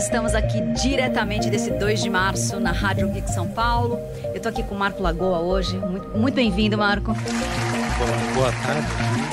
[0.00, 4.00] Nós estamos aqui diretamente desse 2 de março na Rádio Geek São Paulo.
[4.24, 5.76] Eu estou aqui com o Marco Lagoa hoje.
[5.76, 7.12] Muito, muito bem-vindo, Marco.
[7.12, 8.86] Boa, boa tarde,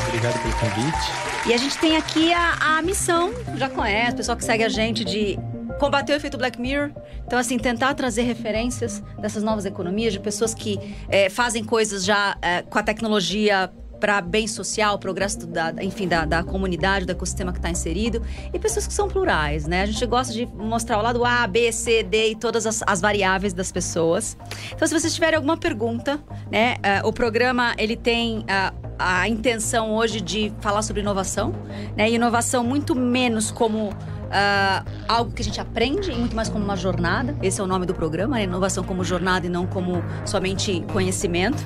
[0.09, 1.47] obrigado pelo convite.
[1.47, 4.67] E a gente tem aqui a, a missão, já conhece, o pessoal que segue a
[4.67, 5.39] gente, de
[5.79, 6.91] combater o efeito Black Mirror.
[7.25, 10.77] Então, assim, tentar trazer referências dessas novas economias, de pessoas que
[11.07, 16.25] é, fazem coisas já é, com a tecnologia para bem social, progresso da, enfim, da,
[16.25, 18.21] da comunidade, do ecossistema que está inserido,
[18.53, 19.83] e pessoas que são plurais, né?
[19.83, 23.01] A gente gosta de mostrar o lado A, B, C, D e todas as, as
[23.01, 24.37] variáveis das pessoas.
[24.73, 26.19] Então, se vocês tiverem alguma pergunta,
[26.51, 26.75] né?
[27.03, 28.39] Uh, o programa, ele tem...
[28.39, 31.53] Uh, a intenção hoje de falar sobre inovação,
[31.95, 32.09] né?
[32.09, 33.93] E inovação muito menos como
[34.27, 37.33] Uh, algo que a gente aprende e muito mais como uma jornada.
[37.41, 38.43] Esse é o nome do programa, né?
[38.43, 41.65] inovação como jornada e não como somente conhecimento.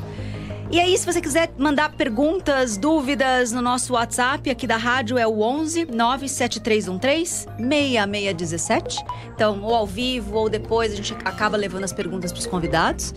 [0.72, 5.28] E aí, se você quiser mandar perguntas, dúvidas no nosso WhatsApp aqui da rádio é
[5.28, 9.04] o 11 97313 6617.
[9.36, 13.14] Então, ou ao vivo ou depois a gente acaba levando as perguntas para os convidados.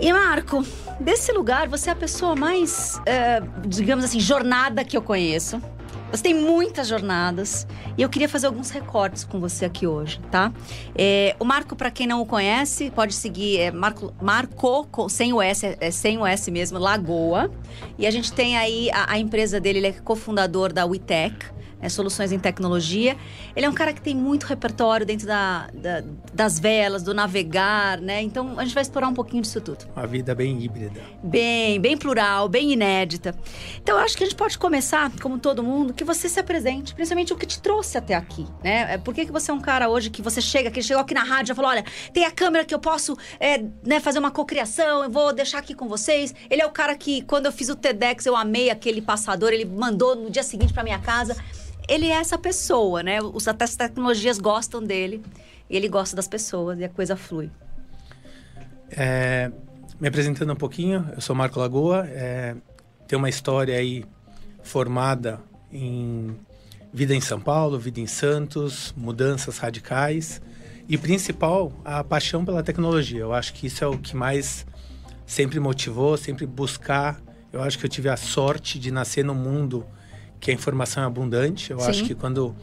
[0.00, 0.66] E Marco,
[0.98, 5.62] desse lugar você é a pessoa mais, uh, digamos assim, jornada que eu conheço.
[6.10, 7.66] Você tem muitas jornadas
[7.96, 10.52] e eu queria fazer alguns recortes com você aqui hoje, tá?
[10.92, 15.40] É, o Marco, para quem não o conhece, pode seguir é Marco, Marco sem o
[15.40, 17.48] S, é sem o S mesmo, Lagoa.
[17.96, 21.88] E a gente tem aí a, a empresa dele, ele é cofundador da WeTech é,
[21.88, 23.16] soluções em tecnologia.
[23.56, 28.00] Ele é um cara que tem muito repertório dentro da, da, das velas, do navegar,
[28.00, 28.22] né?
[28.22, 29.86] Então a gente vai explorar um pouquinho disso tudo.
[29.96, 31.00] Uma vida bem híbrida.
[31.22, 33.34] Bem, bem plural, bem inédita.
[33.82, 36.94] Então eu acho que a gente pode começar, como todo mundo, que você se apresente,
[36.94, 38.94] principalmente o que te trouxe até aqui, né?
[38.94, 41.14] É, por que, que você é um cara hoje que você chega, que chegou aqui
[41.14, 44.30] na rádio e falou: olha, tem a câmera que eu posso é, né, fazer uma
[44.30, 46.34] cocriação, eu vou deixar aqui com vocês.
[46.48, 49.64] Ele é o cara que, quando eu fiz o TEDx, eu amei aquele passador, ele
[49.64, 51.36] mandou no dia seguinte para minha casa
[51.90, 53.20] ele é essa pessoa, né?
[53.20, 55.22] Os, as tecnologias gostam dele
[55.70, 57.48] ele gosta das pessoas e a coisa flui.
[58.90, 59.50] É,
[60.00, 62.56] me apresentando um pouquinho, eu sou Marco Lagoa, é,
[63.06, 64.04] tenho uma história aí
[64.62, 65.40] formada
[65.72, 66.36] em
[66.92, 70.42] vida em São Paulo, vida em Santos, mudanças radicais
[70.88, 73.20] e principal a paixão pela tecnologia.
[73.20, 74.66] Eu acho que isso é o que mais
[75.24, 77.20] sempre motivou, sempre buscar.
[77.52, 79.86] Eu acho que eu tive a sorte de nascer no mundo
[80.40, 81.70] que a informação é abundante.
[81.70, 81.90] Eu Sim.
[81.90, 82.56] acho que quando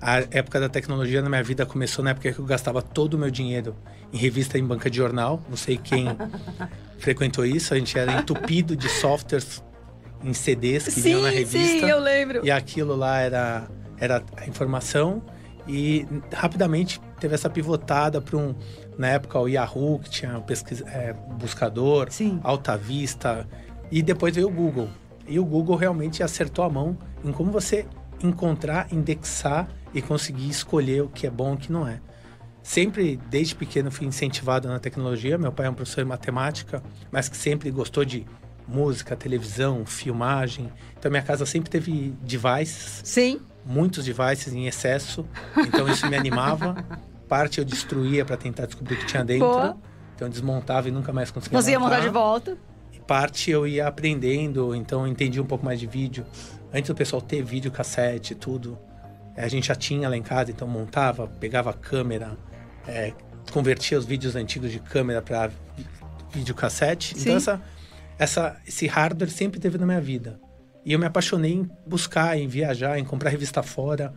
[0.00, 3.18] a época da tecnologia na minha vida começou na época que eu gastava todo o
[3.18, 3.74] meu dinheiro
[4.12, 5.42] em revista em banca de jornal.
[5.48, 6.06] Não sei quem
[6.98, 7.72] frequentou isso.
[7.72, 9.64] A gente era entupido de softwares
[10.22, 11.86] em CDs que sim, vinham na revista.
[11.86, 12.44] Sim, eu lembro.
[12.44, 13.68] E aquilo lá era,
[13.98, 15.22] era a informação.
[15.66, 18.54] E rapidamente teve essa pivotada para um.
[18.96, 22.40] Na época, o Yahoo, que tinha pesquisa, é, buscador, sim.
[22.42, 23.46] Alta Vista.
[23.90, 24.88] E depois veio o Google.
[25.26, 27.86] E o Google realmente acertou a mão em como você
[28.22, 32.00] encontrar, indexar e conseguir escolher o que é bom e o que não é.
[32.62, 35.38] Sempre, desde pequeno, fui incentivado na tecnologia.
[35.38, 36.82] Meu pai é um professor de matemática,
[37.12, 38.26] mas que sempre gostou de
[38.66, 40.72] música, televisão, filmagem.
[40.98, 43.02] Então, minha casa sempre teve devices.
[43.04, 43.40] Sim.
[43.64, 45.24] Muitos devices em excesso.
[45.56, 46.74] Então, isso me animava.
[47.28, 49.46] Parte eu destruía para tentar descobrir o que tinha dentro.
[49.46, 49.76] Boa.
[50.16, 52.58] Então, eu desmontava e nunca mais conseguia Conseguia montar de volta
[53.06, 56.26] parte eu ia aprendendo, então eu entendi um pouco mais de vídeo.
[56.72, 58.78] Antes do pessoal ter vídeo cassete e tudo,
[59.36, 62.36] eh, a gente já tinha lá em casa, então montava, pegava a câmera,
[62.86, 63.12] é,
[63.52, 65.50] convertia os vídeos antigos de câmera para
[66.32, 67.12] videocassete.
[67.12, 67.30] Então, Sim.
[67.30, 67.62] Então essa,
[68.18, 70.40] essa, esse hardware sempre teve na minha vida.
[70.84, 74.14] E eu me apaixonei em buscar, em viajar, em comprar revista fora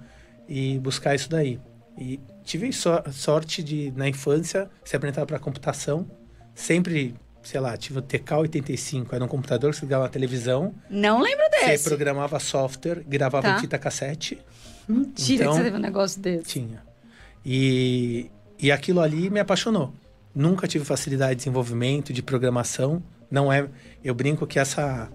[0.48, 1.60] e buscar isso daí.
[1.98, 6.10] E tive so sorte de, na infância, ser apresentado para computação.
[6.54, 10.74] Sempre sei lá, tive o TK85, era um computador que você ligava na televisão.
[10.90, 11.84] Não lembro desse.
[11.84, 13.58] Você programava software, gravava tá.
[13.58, 14.40] em fita cassete.
[14.88, 16.46] Mentira então, que você teve um negócio desse.
[16.46, 16.84] Tinha.
[17.46, 18.30] E,
[18.60, 19.94] e aquilo ali me apaixonou.
[20.34, 23.02] Nunca tive facilidade de desenvolvimento, de programação.
[23.30, 23.68] Não é.
[24.04, 25.10] Eu brinco que essa.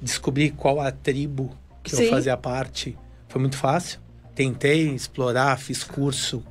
[0.00, 2.04] Descobrir qual a tribo que Sim.
[2.04, 2.96] eu fazia parte
[3.28, 3.98] foi muito fácil.
[4.34, 6.44] Tentei explorar, fiz curso,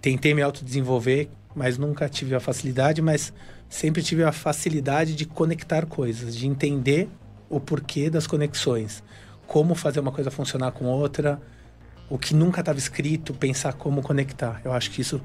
[0.00, 3.02] tentei me autodesenvolver, mas nunca tive a facilidade.
[3.02, 3.32] Mas
[3.68, 7.08] sempre tive a facilidade de conectar coisas, de entender
[7.48, 9.02] o porquê das conexões,
[9.46, 11.40] como fazer uma coisa funcionar com outra,
[12.08, 14.60] o que nunca estava escrito, pensar como conectar.
[14.64, 15.20] Eu acho que isso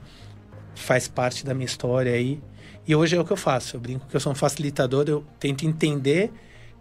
[0.75, 2.41] faz parte da minha história aí.
[2.85, 3.75] E hoje é o que eu faço.
[3.77, 6.31] Eu brinco que eu sou um facilitador, eu tento entender,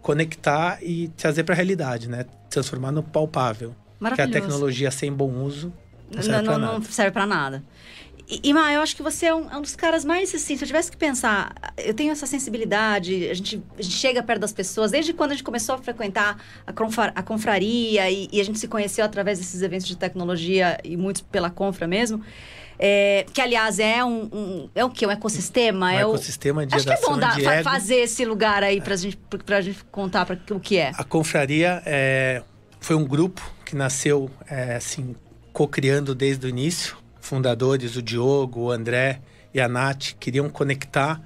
[0.01, 2.25] conectar e trazer para a realidade, né?
[2.49, 3.73] Transformar no palpável.
[4.15, 5.71] Que a tecnologia sem bom uso
[6.21, 6.57] serve nada.
[6.57, 7.63] Não serve para nada.
[8.29, 10.55] E, e Ma, eu acho que você é um, é um, dos caras mais assim,
[10.55, 14.41] se eu tivesse que pensar, eu tenho essa sensibilidade, a gente, a gente chega perto
[14.41, 18.39] das pessoas, desde quando a gente começou a frequentar a, confra, a confraria e, e,
[18.39, 22.23] a gente se conheceu através desses eventos de tecnologia e muitos pela confra mesmo.
[22.79, 25.05] É, que, aliás, é um, um, É o quê?
[25.05, 25.87] Um ecossistema?
[25.87, 28.95] Um é ecossistema de Acho que é bom dar, fa fazer esse lugar aí pra,
[28.95, 28.97] é.
[28.97, 30.91] gente, pra gente contar pra, o que é.
[30.97, 32.41] A confraria é,
[32.79, 35.15] foi um grupo que nasceu, é, assim,
[35.53, 39.21] co-criando desde o início fundadores, o Diogo, o André
[39.53, 41.21] e a Nath, queriam conectar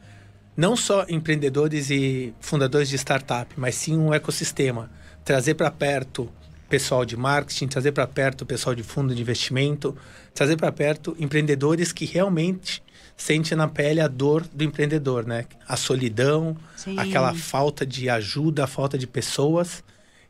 [0.55, 4.91] não só empreendedores e fundadores de startup, mas sim um ecossistema.
[5.23, 6.29] Trazer para perto
[6.69, 9.95] pessoal de marketing, trazer para perto pessoal de fundo de investimento,
[10.33, 12.83] trazer para perto empreendedores que realmente
[13.15, 15.45] sentem na pele a dor do empreendedor, né?
[15.67, 16.99] A solidão, Sim.
[16.99, 19.83] aquela falta de ajuda, a falta de pessoas.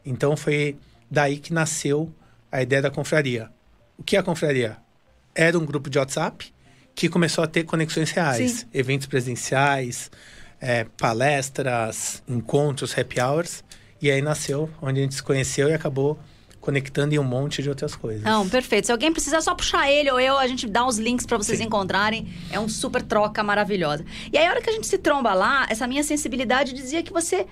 [0.05, 0.77] Então foi
[1.09, 2.13] daí que nasceu
[2.51, 3.49] a ideia da confraria.
[3.97, 4.77] O que é a confraria?
[5.37, 6.51] era um grupo de WhatsApp
[6.95, 8.67] que começou a ter conexões reais, Sim.
[8.73, 10.09] eventos presenciais,
[10.59, 13.63] é, palestras, encontros, happy hours.
[14.01, 16.19] E aí nasceu onde a gente se conheceu e acabou
[16.59, 18.23] conectando em um monte de outras coisas.
[18.23, 18.87] Não, perfeito.
[18.87, 21.59] Se alguém precisar só puxar ele ou eu, a gente dá os links para vocês
[21.59, 21.65] Sim.
[21.65, 22.27] encontrarem.
[22.51, 24.03] É um super troca maravilhosa.
[24.33, 27.13] E aí, a hora que a gente se tromba lá, essa minha sensibilidade dizia que
[27.13, 27.45] você.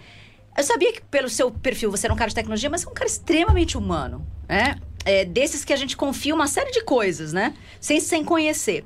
[0.58, 2.94] Eu sabia que pelo seu perfil você era um cara de tecnologia, mas é um
[2.94, 4.76] cara extremamente humano, né?
[5.06, 7.54] É, desses que a gente confia uma série de coisas, né?
[7.80, 8.84] Sem, sem conhecer.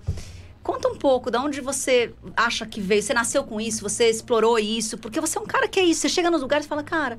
[0.61, 3.01] Conta um pouco de onde você acha que veio.
[3.01, 6.01] Você nasceu com isso, você explorou isso, porque você é um cara que é isso.
[6.01, 7.17] Você chega nos lugares e fala, cara,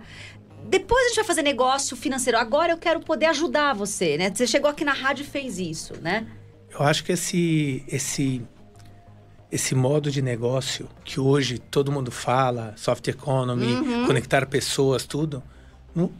[0.66, 2.38] depois a gente vai fazer negócio financeiro.
[2.38, 4.30] Agora eu quero poder ajudar você, né?
[4.32, 6.26] Você chegou aqui na rádio e fez isso, né?
[6.70, 8.42] Eu acho que esse, esse,
[9.50, 14.06] esse modo de negócio que hoje todo mundo fala, soft economy, uhum.
[14.06, 15.42] conectar pessoas, tudo.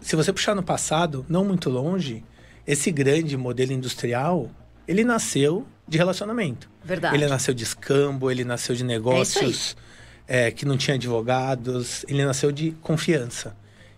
[0.01, 2.25] Se você puxar no passado, não muito longe,
[2.67, 4.51] esse grande modelo industrial,
[4.87, 6.71] ele nasceu de relacionamento.
[6.85, 7.17] Verdade.
[7.17, 9.91] Ele nasceu de escambo, ele nasceu de negócios é
[10.31, 13.57] é, que não tinha advogados, ele nasceu de confiança.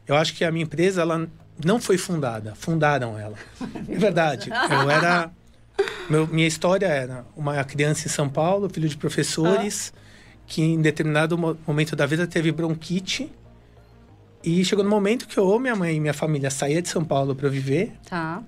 [0.09, 1.29] Eu acho que a minha empresa, ela
[1.63, 3.37] não foi fundada, fundaram ela.
[3.87, 4.49] É verdade.
[4.49, 5.31] Eu era.
[6.09, 9.99] Meu, minha história era uma criança em São Paulo, filho de professores, ah.
[10.47, 13.31] que em determinado momento da vida teve bronquite
[14.45, 17.35] e chegou no momento que ou minha mãe e minha família saía de São Paulo
[17.35, 17.93] para viver.
[18.09, 18.43] Tá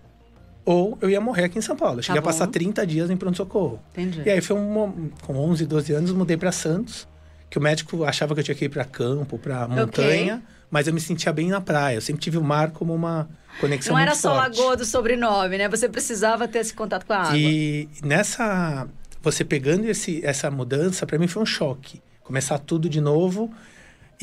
[0.65, 1.99] ou eu ia morrer aqui em São Paulo.
[1.99, 3.81] Eu cheguei tá a passar 30 dias em pronto-socorro.
[3.93, 4.23] Entendi.
[4.25, 7.07] E aí foi um, com 11, 12 anos, mudei para Santos,
[7.51, 10.49] que o médico achava que eu tinha que ir para campo, para montanha, okay.
[10.71, 11.97] mas eu me sentia bem na praia.
[11.97, 13.29] Eu sempre tive o mar como uma
[13.61, 14.59] conexão Não era só forte.
[14.59, 15.69] lagoa do sobrenome, né?
[15.69, 17.37] Você precisava ter esse contato com a água.
[17.37, 18.89] E nessa
[19.23, 22.03] você pegando esse, essa mudança, para mim foi um choque.
[22.23, 23.51] Começar tudo de novo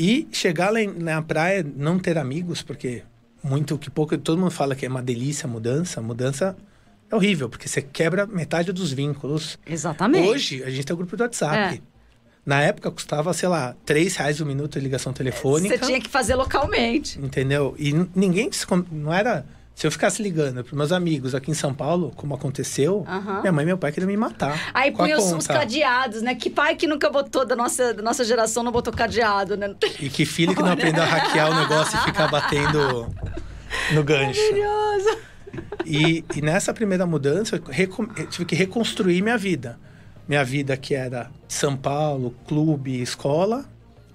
[0.04, 3.04] e chegar lá na praia, não ter amigos, porque
[3.44, 4.18] muito que pouco.
[4.18, 6.02] Todo mundo fala que é uma delícia a mudança.
[6.02, 6.58] Mudança
[7.08, 9.60] é horrível, porque você quebra metade dos vínculos.
[9.64, 10.28] Exatamente.
[10.28, 11.76] Hoje, a gente tem o um grupo do WhatsApp.
[11.76, 11.92] É.
[12.44, 15.78] Na época custava, sei lá, três reais o um minuto de ligação telefônica.
[15.78, 17.20] Você tinha que fazer localmente.
[17.20, 17.76] Entendeu?
[17.78, 18.50] E ninguém.
[18.92, 19.46] Não era
[19.82, 23.42] se eu ficasse ligando para meus amigos aqui em São Paulo, como aconteceu, uhum.
[23.42, 24.70] minha mãe e meu pai queriam me matar.
[24.76, 26.36] Aí punha os, os, cadeados, né?
[26.36, 29.74] Que pai que nunca botou da nossa, da nossa geração não botou cadeado, né?
[30.00, 33.10] E que filho que não aprendeu a hackear o negócio e ficar batendo
[33.92, 34.40] no gancho.
[34.52, 35.18] Maravilhoso!
[35.84, 37.64] E, e nessa primeira mudança, eu,
[38.18, 39.80] eu tive que reconstruir minha vida.
[40.28, 43.66] Minha vida que era São Paulo, clube, escola,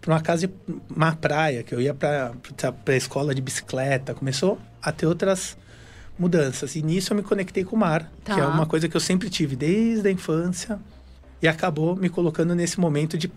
[0.00, 0.48] para uma casa,
[0.88, 2.34] uma praia, que eu ia para
[2.86, 4.14] a escola de bicicleta.
[4.14, 5.56] Começou a ter outras
[6.16, 6.76] mudanças.
[6.76, 8.34] E nisso eu me conectei com o mar, tá.
[8.34, 10.78] que é uma coisa que eu sempre tive desde a infância.
[11.42, 13.30] E acabou me colocando nesse momento de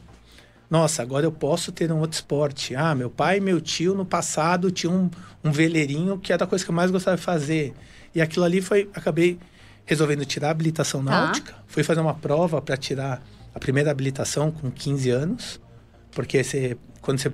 [0.70, 2.76] nossa, agora eu posso ter um outro esporte.
[2.76, 5.10] Ah, meu pai e meu tio no passado tinham
[5.44, 7.74] um, um veleirinho que era a coisa que eu mais gostava de fazer.
[8.14, 9.40] E aquilo ali foi, acabei
[9.86, 11.10] resolvendo tirar a habilitação tá.
[11.10, 11.56] náutica.
[11.66, 13.24] Fui fazer uma prova para tirar
[13.54, 15.60] a primeira habilitação com 15 anos,
[16.12, 17.34] porque você, quando você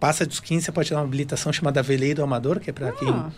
[0.00, 2.92] passa dos 15, você pode tirar uma habilitação chamada veleiro amador, que é para ah,
[2.92, 3.32] quem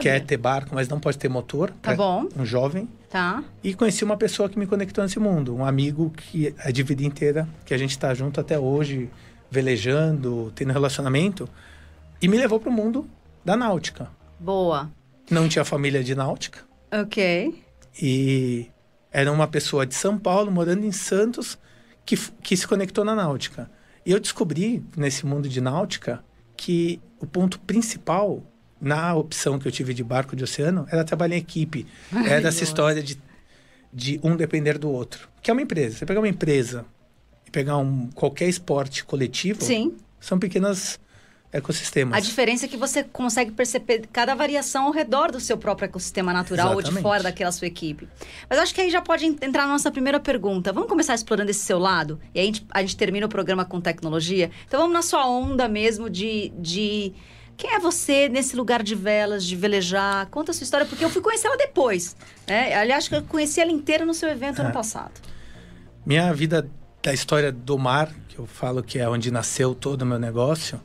[0.00, 1.72] quer ter barco, mas não pode ter motor.
[1.82, 2.28] Tá bom.
[2.36, 2.88] Um jovem.
[3.10, 3.42] Tá.
[3.62, 7.02] E conheci uma pessoa que me conectou nesse mundo, um amigo que é de vida
[7.02, 9.10] inteira, que a gente está junto até hoje,
[9.50, 11.48] velejando, tendo relacionamento,
[12.22, 13.08] e me levou para o mundo
[13.44, 14.08] da náutica.
[14.38, 14.90] Boa.
[15.30, 16.60] Não tinha família de náutica.
[16.92, 17.62] Ok.
[18.00, 18.66] E
[19.10, 21.58] era uma pessoa de São Paulo, morando em Santos,
[22.04, 23.70] que, que se conectou na náutica.
[24.06, 26.24] E eu descobri nesse mundo de náutica
[26.56, 28.40] que o ponto principal
[28.80, 31.86] na opção que eu tive de barco de oceano era trabalhar em equipe.
[32.12, 33.18] Ai, era essa história de,
[33.92, 35.28] de um depender do outro.
[35.42, 35.98] Que é uma empresa.
[35.98, 36.86] Você pegar uma empresa
[37.44, 39.96] e pegar um, qualquer esporte coletivo, Sim.
[40.20, 41.00] são pequenas
[41.52, 42.16] ecossistemas.
[42.16, 46.32] A diferença é que você consegue perceber cada variação ao redor do seu próprio ecossistema
[46.32, 47.02] natural ou de Exatamente.
[47.02, 48.08] fora daquela sua equipe.
[48.48, 50.72] Mas acho que aí já pode en- entrar na nossa primeira pergunta.
[50.72, 52.20] Vamos começar explorando esse seu lado?
[52.34, 54.50] E aí a gente, a gente termina o programa com tecnologia.
[54.66, 56.52] Então vamos na sua onda mesmo de.
[56.58, 57.12] de...
[57.56, 60.26] Quem é você nesse lugar de velas, de velejar?
[60.26, 62.14] Conta a sua história, porque eu fui conhecer ela depois.
[62.46, 62.74] Né?
[62.74, 64.72] Aliás, acho que eu conheci ela inteira no seu evento ano É.
[64.72, 65.12] passado.
[66.04, 66.68] Minha vida
[67.02, 70.78] da história do mar, que eu falo que é onde nasceu todo o meu negócio,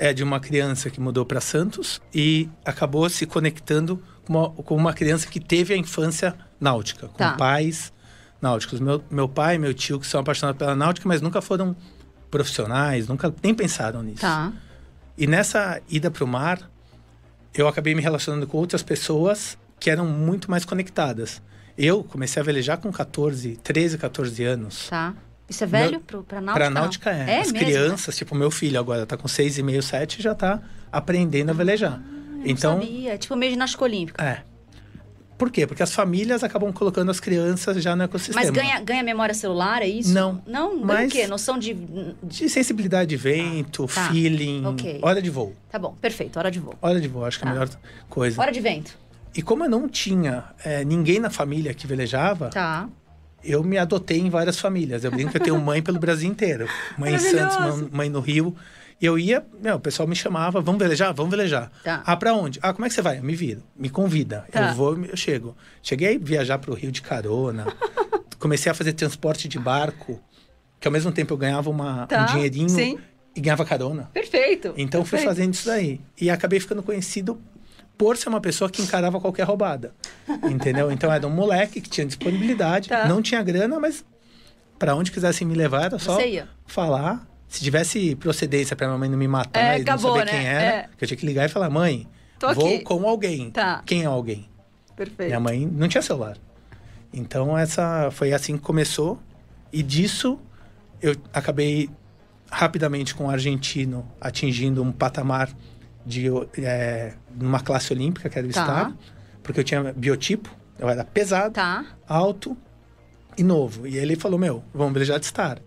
[0.00, 4.74] é de uma criança que mudou para Santos e acabou se conectando com uma, com
[4.74, 7.32] uma criança que teve a infância náutica, com Tá.
[7.36, 7.92] pais
[8.40, 8.80] náuticos.
[8.80, 11.76] Meu, meu pai e meu tio, que são apaixonados pela náutica, mas nunca foram
[12.30, 14.22] profissionais, nunca nem pensaram nisso.
[14.22, 14.50] Tá.
[15.18, 16.70] E nessa ida para o mar,
[17.52, 21.42] eu acabei me relacionando com outras pessoas que eram muito mais conectadas.
[21.76, 24.88] Eu comecei a velejar com 14, 13, 14 anos.
[24.88, 25.12] Tá.
[25.50, 26.54] Isso é velho Meu- pro, pra náutica?
[26.64, 26.80] Pra não?
[26.82, 27.40] náutica é.
[27.40, 27.58] As mesmo?
[27.66, 31.52] crianças, tipo meu filho agora tá com seis e meio, sete, já tá aprendendo a
[31.52, 32.00] velejar.
[32.02, 33.12] Ah, então, não sabia.
[33.14, 34.24] É tipo meio ginástica olímpica.
[34.24, 34.42] é.
[35.36, 35.66] Por quê?
[35.66, 38.42] Porque as famílias acabam colocando as crianças já no ecossistema.
[38.42, 40.12] Mas ganha, ganha memória celular, é isso?
[40.12, 40.42] Não.
[40.46, 40.76] Não?
[40.76, 41.26] Mas- o quê?
[41.26, 41.72] Noção de...
[42.22, 44.10] De sensibilidade de vento, Tá, tá.
[44.12, 44.98] feeling, Ok.
[45.00, 45.56] hora de voo.
[45.70, 46.38] Tá bom, perfeito.
[46.38, 46.74] Hora de voo.
[46.82, 47.50] Hora de voo, acho que é Tá.
[47.52, 47.70] a melhor
[48.10, 48.38] coisa.
[48.38, 48.98] Hora de vento.
[49.34, 52.86] E como eu não tinha é, ninguém na família que velejava, Tá.
[53.44, 55.04] Eu me adotei em várias famílias.
[55.04, 56.68] Eu brinco que eu tenho mãe pelo Brasil inteiro.
[56.98, 58.54] Mãe em Santos, mãe- no Rio.
[59.00, 61.14] E eu ia, meu, o pessoal me chamava, vamos velejar?
[61.14, 61.72] Vamos velejar.
[61.82, 62.02] Tá.
[62.04, 62.58] Ah, pra onde?
[62.62, 63.18] Ah, como é que você vai?
[63.18, 64.44] Eu me viro, me convida.
[64.52, 64.68] Tá.
[64.70, 65.56] Eu vou, eu chego.
[65.82, 67.66] Cheguei a viajar pro Rio de carona.
[68.38, 70.20] Comecei a fazer transporte de barco,
[70.78, 72.98] que ao mesmo tempo eu ganhava uma, Tá, um dinheirinho sim.
[73.34, 74.10] e ganhava carona.
[74.12, 74.74] Perfeito.
[74.76, 75.28] Então fui Perfeito.
[75.34, 76.00] fazendo isso daí.
[76.20, 77.40] E acabei ficando conhecido
[78.00, 79.92] por ser uma pessoa que encarava qualquer roubada.
[80.50, 80.90] Entendeu?
[80.90, 83.06] Então era um moleque que tinha disponibilidade, Tá.
[83.06, 84.02] não tinha grana, mas
[84.78, 86.16] para onde quisessem me levar era só
[86.66, 87.28] falar.
[87.46, 90.38] Se tivesse procedência para minha mãe não me matar É, e acabou, não saber né?
[90.38, 90.88] quem era, É.
[90.96, 92.06] que eu tinha que ligar e falar: mãe,
[92.38, 92.84] Tô vou aqui.
[92.84, 93.50] com alguém.
[93.50, 93.82] Tá.
[93.84, 94.48] Quem é alguém?
[94.96, 95.28] Perfeito.
[95.28, 96.38] Minha mãe não tinha celular.
[97.12, 99.20] Então essa foi assim que começou
[99.70, 100.38] e disso
[101.02, 101.90] eu acabei
[102.50, 105.50] rapidamente com o argentino atingindo um patamar
[106.04, 106.26] de
[106.58, 108.60] é, numa classe olímpica que era o Tá.
[108.60, 108.96] estar,
[109.42, 111.84] porque eu tinha biotipo, eu era pesado, Tá.
[112.08, 112.56] alto
[113.36, 113.86] e novo.
[113.86, 115.58] E ele falou: "Meu, vamos beijar de estar".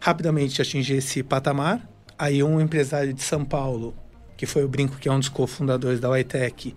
[0.00, 1.86] Rapidamente atingi esse patamar.
[2.18, 3.94] Aí um empresário de São Paulo,
[4.36, 6.74] que foi o Brinco, que é um dos cofundadores da Whitec,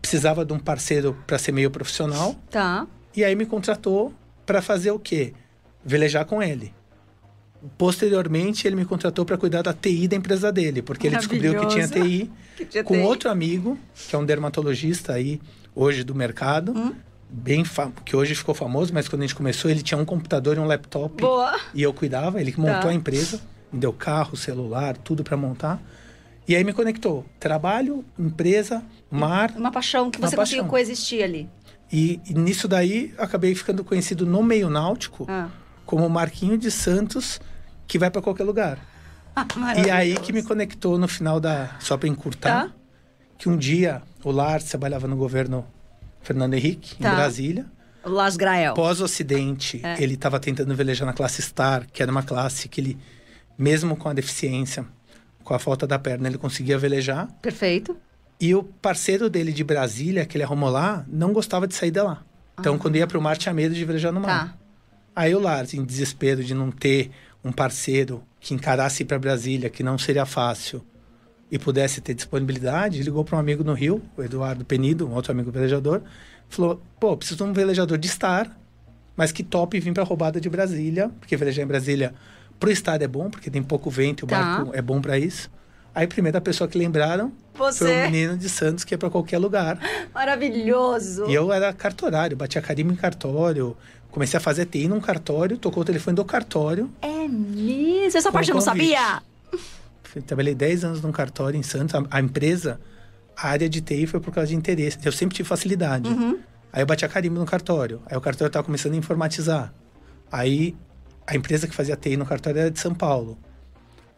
[0.00, 2.34] precisava de um parceiro para ser meio profissional.
[2.50, 2.86] Tá.
[3.16, 4.12] E aí me contratou
[4.46, 5.32] para fazer o quê?
[5.84, 6.74] Velejar com ele.
[7.76, 11.66] Posteriormente, ele me contratou para cuidar da TI da empresa dele, porque ele descobriu que
[11.66, 13.00] tinha TI Que tinha com TI.
[13.00, 15.40] outro amigo, que é um dermatologista aí
[15.74, 16.92] hoje do mercado, Hum.
[17.28, 17.64] bem
[18.04, 20.64] que hoje ficou famoso, mas quando a gente começou, ele tinha um computador e um
[20.66, 21.58] laptop Boa.
[21.74, 22.88] e eu cuidava, ele que montou Tá.
[22.90, 23.40] a empresa,
[23.72, 25.80] me deu carro, celular, tudo para montar.
[26.46, 27.26] E aí me conectou.
[27.38, 30.70] Trabalho, empresa, mar, Uma paixão que Uma você conseguiu paixão.
[30.70, 31.48] coexistir ali.
[31.92, 35.48] e, e nisso daí acabei ficando conhecido no meio náutico Ah.
[35.88, 37.40] Como o Marquinho de Santos,
[37.86, 38.78] que vai para qualquer lugar.
[39.82, 41.76] E aí que me conectou no final da.
[41.80, 42.72] Só para encurtar, Tá.
[43.38, 45.64] que um dia o Lars trabalhava no governo
[46.20, 47.10] Fernando Henrique, Tá.
[47.10, 47.64] em Brasília.
[48.04, 48.74] O Las Grael.
[48.74, 50.02] Pós o acidente, É.
[50.02, 52.98] ele estava tentando velejar na classe Star, que era uma classe que ele,
[53.56, 54.84] mesmo com a deficiência,
[55.42, 57.28] com a falta da perna, ele conseguia velejar.
[57.40, 57.96] Perfeito.
[58.38, 62.02] E o parceiro dele de Brasília, que ele arrumou lá, não gostava de sair de
[62.02, 62.22] lá.
[62.60, 64.30] Então, quando ia pro mar, tinha medo de velejar no mar.
[64.30, 64.48] Ah.
[64.48, 64.67] Tá.
[65.18, 67.10] Aí o Lars, em desespero de não ter
[67.42, 70.80] um parceiro que encarasse ir para Brasília, que não seria fácil,
[71.50, 75.32] e pudesse ter disponibilidade, ligou para um amigo no Rio, o Eduardo Penido, um outro
[75.32, 76.02] amigo velejador,
[76.48, 78.56] falou: pô, preciso de um velejador de Star,
[79.16, 82.14] mas que top vir para a roubada de Brasília, porque velejar em Brasília
[82.60, 84.38] pro Star é bom, porque tem pouco vento e o Tá.
[84.40, 85.50] barco é bom para isso.
[85.98, 87.92] Aí, a primeira pessoa que lembraram foi Você.
[87.92, 89.80] um menino de Santos que ia para qualquer lugar.
[90.14, 91.26] Maravilhoso.
[91.28, 93.76] E eu era cartorário, batia carimbo em cartório,
[94.08, 96.88] comecei a fazer TI num cartório, tocou o telefone do cartório.
[97.02, 98.16] É mesmo.
[98.16, 99.20] Essa parte eu não sabia.
[100.24, 101.96] Trabalhei 10 anos num cartório em Santos.
[101.96, 102.80] A, a empresa,
[103.36, 104.98] a área de TI foi por causa de interesse.
[105.04, 106.08] Eu sempre tive facilidade.
[106.08, 106.38] Uhum.
[106.72, 108.00] Aí eu batia carimbo no cartório.
[108.06, 109.74] Aí o cartório estava começando a informatizar.
[110.30, 110.76] Aí
[111.26, 113.36] a empresa que fazia TI no cartório era de São Paulo.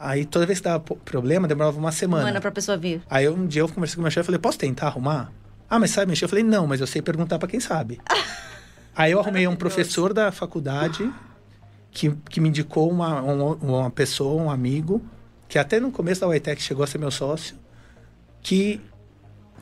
[0.02, 2.24] Aí toda vez que dava problema, demorava uma semana.
[2.24, 3.02] Manda pra pessoa vir.
[3.10, 5.30] Aí um dia eu conversei com o meu chefe e falei, posso tentar arrumar?
[5.68, 6.24] Ah, mas sabe mexer?
[6.24, 8.00] Eu falei, não, mas eu sei perguntar para quem sabe.
[8.96, 11.08] Aí eu arrumei um professor da faculdade
[11.90, 15.02] que, que me indicou uma, um- uma pessoa, um amigo,
[15.48, 17.56] que até no começo da UITEC chegou a ser meu sócio,
[18.42, 18.80] que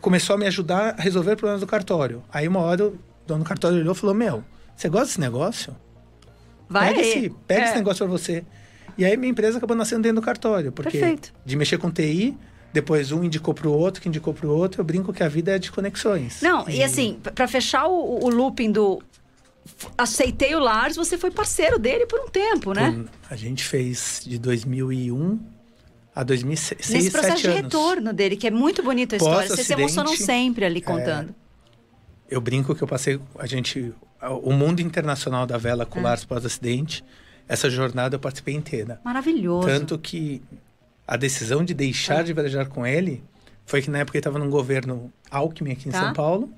[0.01, 2.23] começou a me ajudar a resolver problemas do cartório.
[2.33, 4.45] Aí uma hora o dono do cartório olhou e falou, meu,
[4.77, 5.75] você gosta desse negócio?
[6.69, 7.09] Vai pega aí.
[7.11, 7.65] esse, pega É.
[7.65, 8.45] esse negócio pra você.
[8.99, 10.73] E aí minha empresa acabou nascendo dentro do cartório.
[10.73, 11.33] Porque Perfeito.
[11.45, 12.37] de mexer com TI,
[12.73, 14.81] depois um indicou para o outro, que indicou para o outro.
[14.81, 16.43] Eu brinco que a vida é de conexões.
[16.43, 19.01] Não, e, assim, para fechar o, o looping do
[19.97, 22.91] aceitei o Lars, você foi parceiro dele por um tempo, né?
[22.93, 25.39] Por- a gente fez de 2001
[26.15, 27.63] a 2006, Nesse processo de anos.
[27.63, 29.49] retorno dele, que é muito bonita a história.
[29.49, 31.35] Vocês se emocionam sempre ali contando.
[32.29, 33.93] Eu brinco que eu passei, a gente,
[34.43, 35.87] o mundo internacional da vela É.
[35.87, 37.05] com o Lars pós-acidente,
[37.49, 39.01] essa jornada eu participei inteira.
[39.05, 39.67] Maravilhoso.
[39.67, 40.43] Tanto que
[41.07, 43.23] a decisão de deixar de velejar com ele
[43.65, 46.01] foi que na época ele estava num governo Alckmin aqui em Tá.
[46.01, 46.51] São Paulo.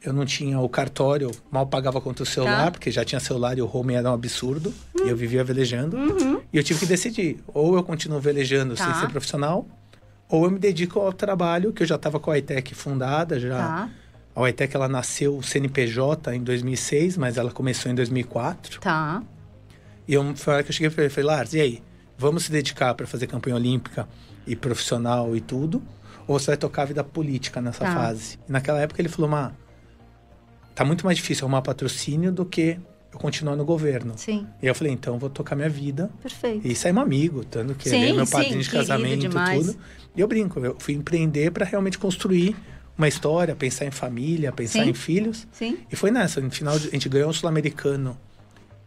[0.00, 2.70] Eu não tinha o cartório, mal pagava contra o celular, Tá.
[2.70, 4.72] porque já tinha celular e o home era um absurdo.
[4.96, 5.96] E eu vivia velejando.
[5.96, 6.40] Uhum.
[6.52, 7.38] E eu tive que decidir.
[7.52, 8.84] Ou eu continuo velejando Tá.
[8.84, 9.66] sem ser profissional,
[10.28, 13.56] ou eu me dedico ao trabalho, que eu já estava com a ITEC fundada, já...
[13.58, 13.90] Tá,
[14.36, 18.80] A UETEC, ela nasceu o CNPJ em 2006, mas ela começou em 2004.
[18.80, 19.20] tá.
[20.08, 21.82] E eu, foi a hora que eu cheguei para ele, falei, Lars, e aí?
[22.16, 24.08] Vamos se dedicar para fazer campanha olímpica
[24.46, 25.82] e profissional e tudo?
[26.26, 27.94] Ou você vai tocar a vida política nessa Tá.
[27.94, 28.38] fase?
[28.48, 29.52] E naquela época ele falou, Má,
[30.74, 32.78] tá muito mais difícil arrumar patrocínio do que
[33.12, 34.14] eu continuar no governo.
[34.16, 36.10] Sim, E eu falei, então eu vou tocar minha vida.
[36.22, 36.66] perfeito.
[36.66, 39.76] E saímos amigo, tanto que Sim, ele é meu padrinho de casamento e tudo.
[40.16, 42.56] E eu brinco, eu fui empreender para realmente construir
[42.96, 44.90] uma história, pensar em família, pensar Sim.
[44.90, 45.46] em filhos.
[45.52, 45.78] Sim.
[45.90, 48.18] E foi nessa, no final a gente ganhou o Sul-Americano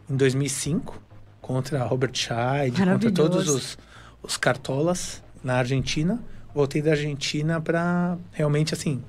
[0.09, 1.01] em 2005
[1.41, 3.77] contra Robert Scheid, contra todos os,
[4.21, 6.21] os cartolas na Argentina.
[6.53, 9.03] Voltei da Argentina para realmente assim,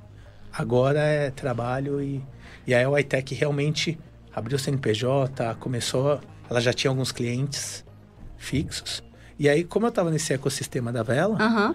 [0.52, 2.22] agora é trabalho e
[2.66, 3.98] e aí a Whitec realmente
[4.34, 7.84] abriu o CNPJ, começou, ela já tinha alguns clientes
[8.36, 9.02] fixos.
[9.38, 11.74] E aí, como eu estava nesse ecossistema da vela, Aham.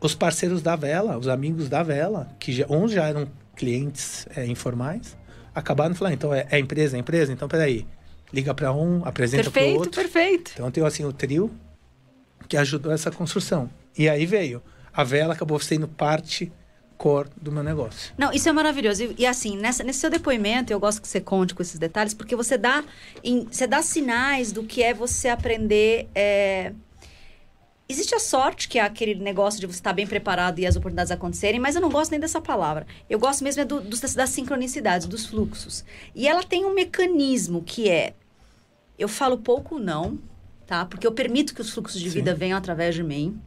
[0.00, 4.44] os parceiros da vela, os amigos da vela, que já, uns já eram clientes é,
[4.46, 5.16] informais,
[5.54, 7.86] acabaram falando, então é, é empresa, é empresa, então peraí,
[8.32, 10.00] liga para um, apresenta para o Perfeito, outro.
[10.02, 10.50] perfeito.
[10.54, 11.50] Então tem assim o trio
[12.48, 13.68] que ajudou essa construção.
[13.96, 16.52] E aí veio, a vela acabou sendo parte
[16.98, 18.12] core do meu negócio.
[18.16, 19.02] Não, isso é maravilhoso.
[19.04, 22.14] E, e assim, nessa- nesse seu depoimento, eu gosto que você conte com esses detalhes,
[22.14, 22.82] porque você dá,
[23.22, 26.08] em- você dá sinais do que é você aprender.
[26.14, 26.72] é,
[27.88, 31.12] Existe a sorte, que é aquele negócio de você estar bem preparado e as oportunidades
[31.12, 32.84] acontecerem, mas eu não gosto nem dessa palavra.
[33.08, 35.84] Eu gosto mesmo é do, dos- das sincronicidades, dos fluxos.
[36.14, 38.14] E ela tem um mecanismo que é:
[38.98, 40.18] eu falo pouco não,
[40.66, 40.84] tá?
[40.84, 42.16] Porque eu permito que os fluxos de Sim.
[42.16, 43.40] vida venham através de mim.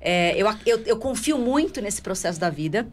[0.00, 2.86] É, eu, eu, eu confio muito nesse processo da vida.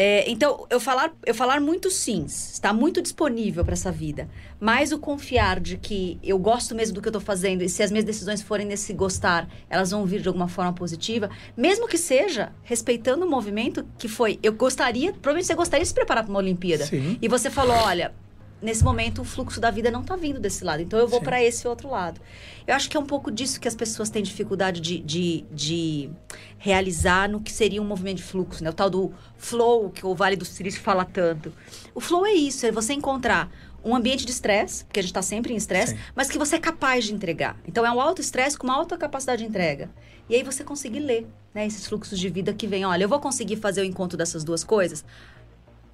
[0.00, 4.30] É, então, eu falar, eu falar muito sims, está muito disponível para essa vida.
[4.60, 7.82] Mas o confiar de que eu gosto mesmo do que eu estou fazendo e se
[7.82, 11.98] as minhas decisões forem nesse gostar, elas vão vir de alguma forma positiva, mesmo que
[11.98, 14.38] seja respeitando o movimento que foi.
[14.40, 16.86] Eu gostaria, provavelmente você gostaria de se preparar para uma Olimpíada.
[16.86, 17.18] Sim.
[17.20, 18.14] E você falou: olha,
[18.60, 21.42] nesse momento o fluxo da vida não está vindo desse lado, então eu vou para
[21.42, 22.20] esse outro lado.
[22.66, 26.10] Eu acho que é um pouco disso que as pessoas têm dificuldade de, de, de
[26.58, 28.70] realizar no que seria um movimento de fluxo, né?
[28.70, 31.52] O tal do flow, que o Vale do Silício fala tanto.
[31.94, 33.50] O flow é isso, é você encontrar
[33.84, 36.58] um ambiente de estresse, porque a gente está sempre em estresse, mas que você é
[36.58, 37.56] capaz de entregar.
[37.66, 39.88] Então é um alto estresse com uma alta capacidade de entrega.
[40.28, 41.66] E aí você conseguir ler, né?
[41.66, 42.84] Esses fluxos de vida que vêm.
[42.84, 45.04] Olha, eu vou conseguir fazer o encontro dessas duas coisas?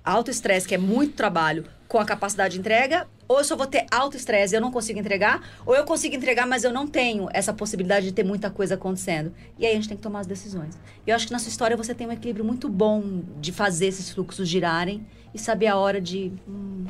[0.04, 3.66] Alto estresse, que é muito trabalho, com a capacidade de entrega, ou eu só vou
[3.66, 6.86] ter alto estresse e eu não consigo entregar, ou eu consigo entregar, mas eu não
[6.86, 9.32] tenho essa possibilidade de ter muita coisa acontecendo.
[9.58, 10.76] E aí a gente tem que tomar as decisões.
[11.06, 13.86] E eu acho que na sua história você tem um equilíbrio muito bom de fazer
[13.86, 16.84] esses fluxos girarem e saber a hora de hum,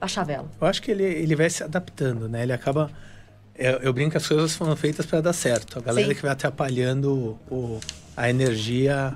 [0.00, 0.50] baixar a vela.
[0.60, 2.42] Eu acho que ele, ele vai se adaptando, né?
[2.42, 2.90] Ele acaba.
[3.54, 5.78] Eu, eu brinco que as coisas foram feitas para dar certo.
[5.78, 6.14] A galera Sim.
[6.14, 7.80] que vai atrapalhando o,
[8.16, 9.14] a energia.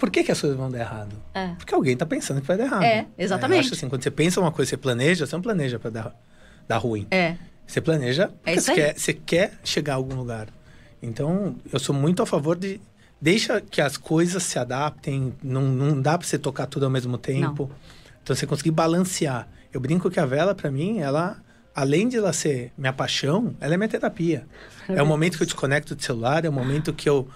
[0.00, 1.14] Por que, que as coisas vão dar errado?
[1.34, 1.48] É.
[1.58, 2.82] Porque alguém tá pensando que vai dar errado.
[2.82, 3.58] É, exatamente.
[3.58, 6.14] Eu acho assim, quando você pensa uma coisa, você planeja, você não planeja para dar,
[6.66, 7.06] dar ruim.
[7.10, 7.36] É.
[7.66, 10.48] Você planeja isso você, quer, você quer chegar a algum lugar.
[11.02, 12.80] Então, eu sou muito a favor de.
[13.20, 15.34] Deixa que as coisas se adaptem.
[15.42, 17.70] Não, não dá para você tocar tudo ao mesmo tempo.
[18.22, 19.48] Então, você conseguir balancear.
[19.70, 21.36] Eu brinco que a vela, para mim, ela.
[21.74, 24.46] Além de ela ser minha paixão, ela é minha terapia.
[24.88, 27.28] É o momento que eu desconecto do celular, é o momento que eu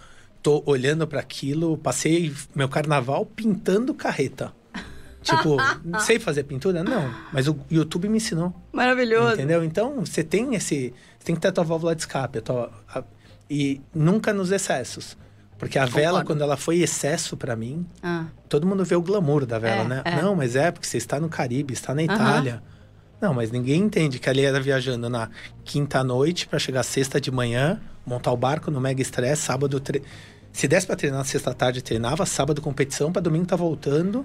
[0.44, 1.76] tô olhando para aquilo.
[1.78, 4.52] Passei meu carnaval pintando carreta.
[5.24, 5.56] Tipo,
[6.00, 6.84] sei fazer pintura?
[6.84, 7.10] Não.
[7.32, 8.54] Mas o YouTube me ensinou.
[8.70, 9.32] Maravilhoso.
[9.32, 9.64] Entendeu?
[9.64, 10.92] Então, você tem esse.
[11.18, 12.42] Você tem que ter a tua válvula de escape.
[12.42, 13.02] Tua, a-
[13.48, 15.16] e nunca nos excessos.
[15.58, 16.26] Porque a vela, Concordo.
[16.26, 19.88] quando ela foi excesso para mim, Ah, todo mundo vê o glamour da vela, É,
[19.88, 20.02] né?
[20.04, 20.20] é.
[20.20, 22.02] Não, mas é porque você está no Caribe, está na.
[22.02, 22.62] Itália.
[23.18, 25.30] Não, mas ninguém entende que ali era viajando na
[25.64, 29.80] quinta noite para chegar sexta de manhã, montar o barco no mega estresse, sábado.
[29.80, 30.02] Tre...
[30.54, 34.24] Se desse para treinar sexta tarde, treinava, sábado competição, para domingo tá voltando.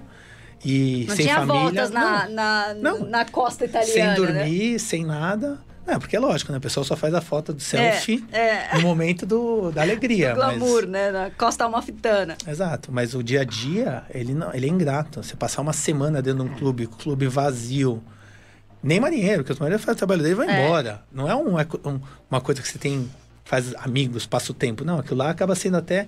[0.64, 1.60] E não sem tinha família.
[1.62, 2.34] voltas na, não.
[2.34, 3.04] na, Não.
[3.06, 4.10] na costa sem italiana.
[4.10, 4.14] né?
[4.44, 5.58] dormir, sem nada.
[5.86, 6.58] É, porque é lógico, né?
[6.58, 8.76] A pessoa só faz a foto do selfie é.
[8.76, 10.30] no momento do, da alegria.
[10.30, 10.90] Do glamour, mas...
[10.90, 11.10] né?
[11.10, 12.36] Na Costa Amalfitana.
[12.46, 15.20] Exato, mas o dia a dia, ele, não, ele é ingrato.
[15.22, 18.00] Você passar uma semana dentro de um clube, clube vazio,
[18.82, 20.64] nem marinheiro, porque os marinheiros fazem o trabalho dele e vai É.
[20.66, 21.02] embora.
[21.10, 23.10] Não é um, um- uma coisa que você tem,
[23.44, 24.84] faz amigos, passa o tempo.
[24.84, 26.06] Não, aquilo lá acaba sendo até.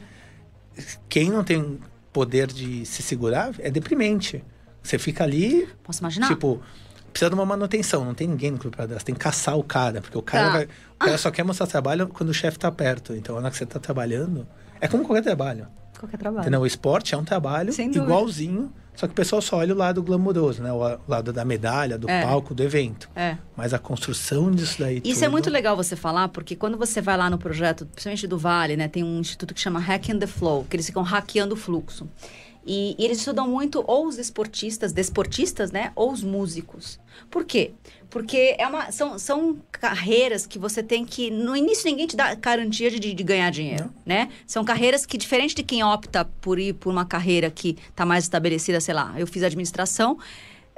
[1.08, 1.78] Quem não tem
[2.12, 4.44] poder de se segurar é deprimente.
[4.82, 6.28] Você fica ali, Posso imaginar?
[6.28, 6.60] tipo,
[7.12, 8.04] precisa de uma manutenção.
[8.04, 10.52] Não tem ninguém no clube Você tem que caçar o cara, porque o cara, Tá.
[10.52, 13.14] vai, o cara só quer mostrar trabalho quando o chefe tá perto.
[13.14, 14.46] Então, na hora que você tá trabalhando,
[14.80, 15.68] é como qualquer trabalho.
[15.98, 16.42] Qualquer trabalho.
[16.42, 16.60] Entendeu?
[16.60, 20.62] O esporte é um trabalho igualzinho, só que o pessoal só olha o lado glamouroso,
[20.62, 20.70] né?
[20.72, 22.22] O lado da medalha, do É.
[22.22, 23.08] palco, do evento.
[23.16, 23.36] É.
[23.56, 27.00] Mas a construção disso daí Isso é tudo- muito legal você falar, porque quando você
[27.00, 30.26] vai lá no projeto, principalmente do Vale, né, tem um instituto que chama Hacking the
[30.26, 32.06] Flow, que eles ficam hackeando o fluxo.
[32.64, 36.98] E, e eles estudam muito ou os esportistas, desportistas, né, ou os músicos.
[37.30, 37.72] Por quê?
[38.08, 41.30] Porque é uma, são, são carreiras que você tem que.
[41.30, 44.28] No início, ninguém te dá garantia de, de ganhar dinheiro, né?
[44.46, 48.24] São carreiras que, diferente de quem opta por ir por uma carreira que está mais
[48.24, 50.18] estabelecida, sei lá, eu fiz administração,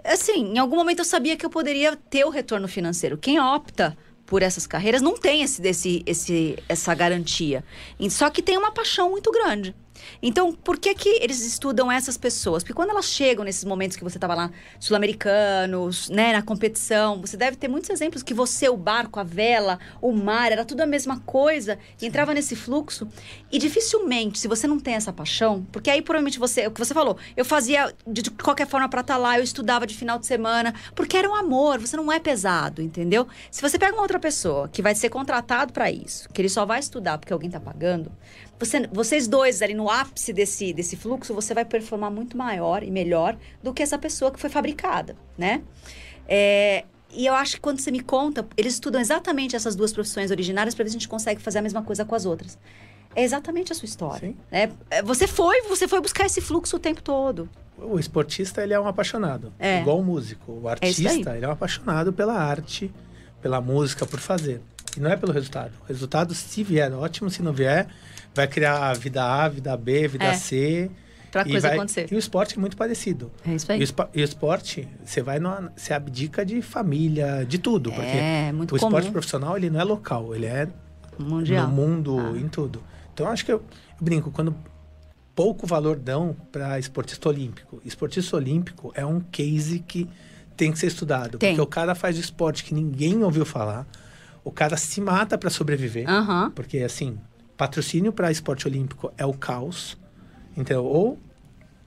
[0.04, 3.18] assim, em algum momento eu sabia que eu poderia ter o retorno financeiro.
[3.18, 7.64] Quem opta por essas carreiras não tem esse, esse, esse, essa garantia.
[8.10, 9.74] Só que tem uma paixão muito grande.
[10.22, 12.62] Então, por que que eles estudam essas pessoas?
[12.62, 17.36] Porque quando elas chegam nesses momentos que você estava lá, sul-americanos, né, na competição, você
[17.36, 20.86] deve ter muitos exemplos que você, o barco, a vela, o mar, era tudo a
[20.86, 23.08] mesma coisa, e entrava nesse fluxo.
[23.50, 26.94] E dificilmente, se você não tem essa paixão, porque aí provavelmente você, o que você
[26.94, 30.74] falou, eu fazia de qualquer forma para estar lá, eu estudava de final de semana,
[30.94, 33.26] porque era um amor, você não é pesado, entendeu?
[33.50, 36.64] Se você pega uma outra pessoa que vai ser contratado para isso, que ele só
[36.64, 38.10] vai estudar porque alguém tá pagando,
[38.58, 42.90] você- vocês dois ali no ápice desse, desse fluxo, você vai performar muito maior e
[42.90, 45.62] melhor do que essa pessoa que foi fabricada, né?
[46.28, 50.30] É, e eu acho que quando você me conta, eles estudam exatamente essas duas profissões
[50.30, 52.58] originárias para ver se a gente consegue fazer a mesma coisa com as outras.
[53.14, 54.34] É exatamente a sua história.
[54.50, 54.72] Né?
[54.90, 57.48] É, você foi, você foi buscar esse fluxo o tempo todo.
[57.78, 59.52] O esportista, ele é um apaixonado.
[59.58, 59.80] É.
[59.80, 60.52] Igual o músico.
[60.52, 61.36] O É artista, aí.
[61.36, 62.92] ele é um apaixonado pela arte,
[63.40, 64.60] pela música, por fazer.
[64.96, 65.72] E não é pelo resultado.
[65.84, 67.30] O resultado, se vier, ótimo.
[67.30, 67.86] Se não vier,
[68.34, 70.34] vai criar a vida A, vida B, vida É.
[70.34, 70.90] C.
[71.30, 72.06] Pra coisa vai- acontecer.
[72.12, 73.30] E o esporte é muito parecido.
[73.44, 73.80] É isso E aí.
[74.14, 77.90] e o esporte, você vai numa, você abdica de família, de tudo.
[77.90, 79.12] Porque É, muito o esporte comum.
[79.12, 80.68] profissional, ele não é local, ele é
[81.18, 81.66] Mundial.
[81.66, 82.38] no mundo, Ah.
[82.38, 82.80] em tudo.
[83.12, 84.54] Então, eu acho que eu, eu brinco, quando
[85.34, 87.82] pouco valor dão para esportista olímpico.
[87.84, 90.08] Esportista olímpico é um case que
[90.56, 91.36] tem que ser estudado.
[91.38, 91.50] Tem.
[91.50, 93.84] Porque o cara faz esporte que ninguém ouviu falar,
[94.44, 96.06] o cara se mata para sobreviver.
[96.54, 97.18] Porque, assim,
[97.56, 99.96] patrocínio para esporte olímpico é o caos.
[100.56, 101.18] Então, ou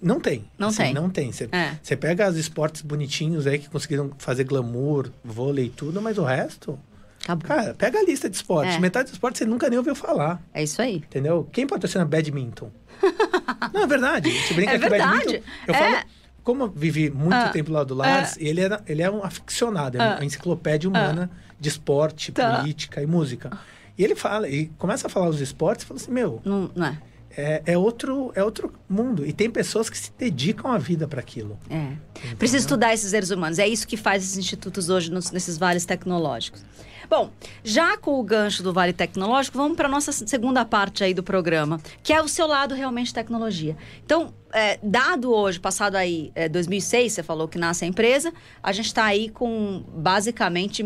[0.02, 0.46] não tem.
[0.58, 0.94] Não Assim, tem.
[0.94, 1.32] Não tem.
[1.32, 1.78] Você É.
[1.82, 6.24] você pega os esportes bonitinhos aí que conseguiram fazer glamour, vôlei e tudo, mas o
[6.24, 6.80] resto...
[7.24, 7.48] Acabou.
[7.48, 8.76] Cara, pega a lista de esportes.
[8.76, 8.80] É.
[8.80, 10.42] Metade dos esportes você nunca nem ouviu falar.
[10.54, 10.98] É isso aí.
[10.98, 11.50] Entendeu?
[11.52, 12.72] Quem patrocina badminton?
[13.74, 14.30] Não, é verdade.
[14.32, 15.12] Gente brinca É que verdade.
[15.18, 15.44] badminton.
[15.68, 15.78] Eu É.
[15.94, 16.06] falo.
[16.44, 17.50] Como eu vivi muito Ah.
[17.50, 20.16] tempo lá do Lars, ele, era, ele é um aficionado, é Ah.
[20.16, 22.60] uma enciclopédia humana de esporte, Tá.
[22.60, 23.58] política e música.
[23.98, 26.86] E ele fala, e começa a falar os esportes e fala assim: Meu, Não, não
[26.86, 26.98] é.
[27.36, 29.26] é, é outro, é outro mundo.
[29.26, 31.58] E tem pessoas que se dedicam a vida para aquilo.
[31.70, 31.94] É.
[32.36, 33.58] Precisa estudar esses seres humanos.
[33.60, 36.64] É isso que faz esses institutos hoje nos- nesses vales tecnológicos.
[37.10, 37.32] Bom,
[37.64, 41.24] já com o gancho do Vale Tecnológico, vamos para a nossa segunda parte aí do
[41.24, 43.78] programa, que é o seu lado realmente tecnologia.
[44.06, 48.74] Então, é, dado hoje, passado aí é, 2006, você falou que nasce a empresa, a
[48.74, 50.84] gente está aí com basicamente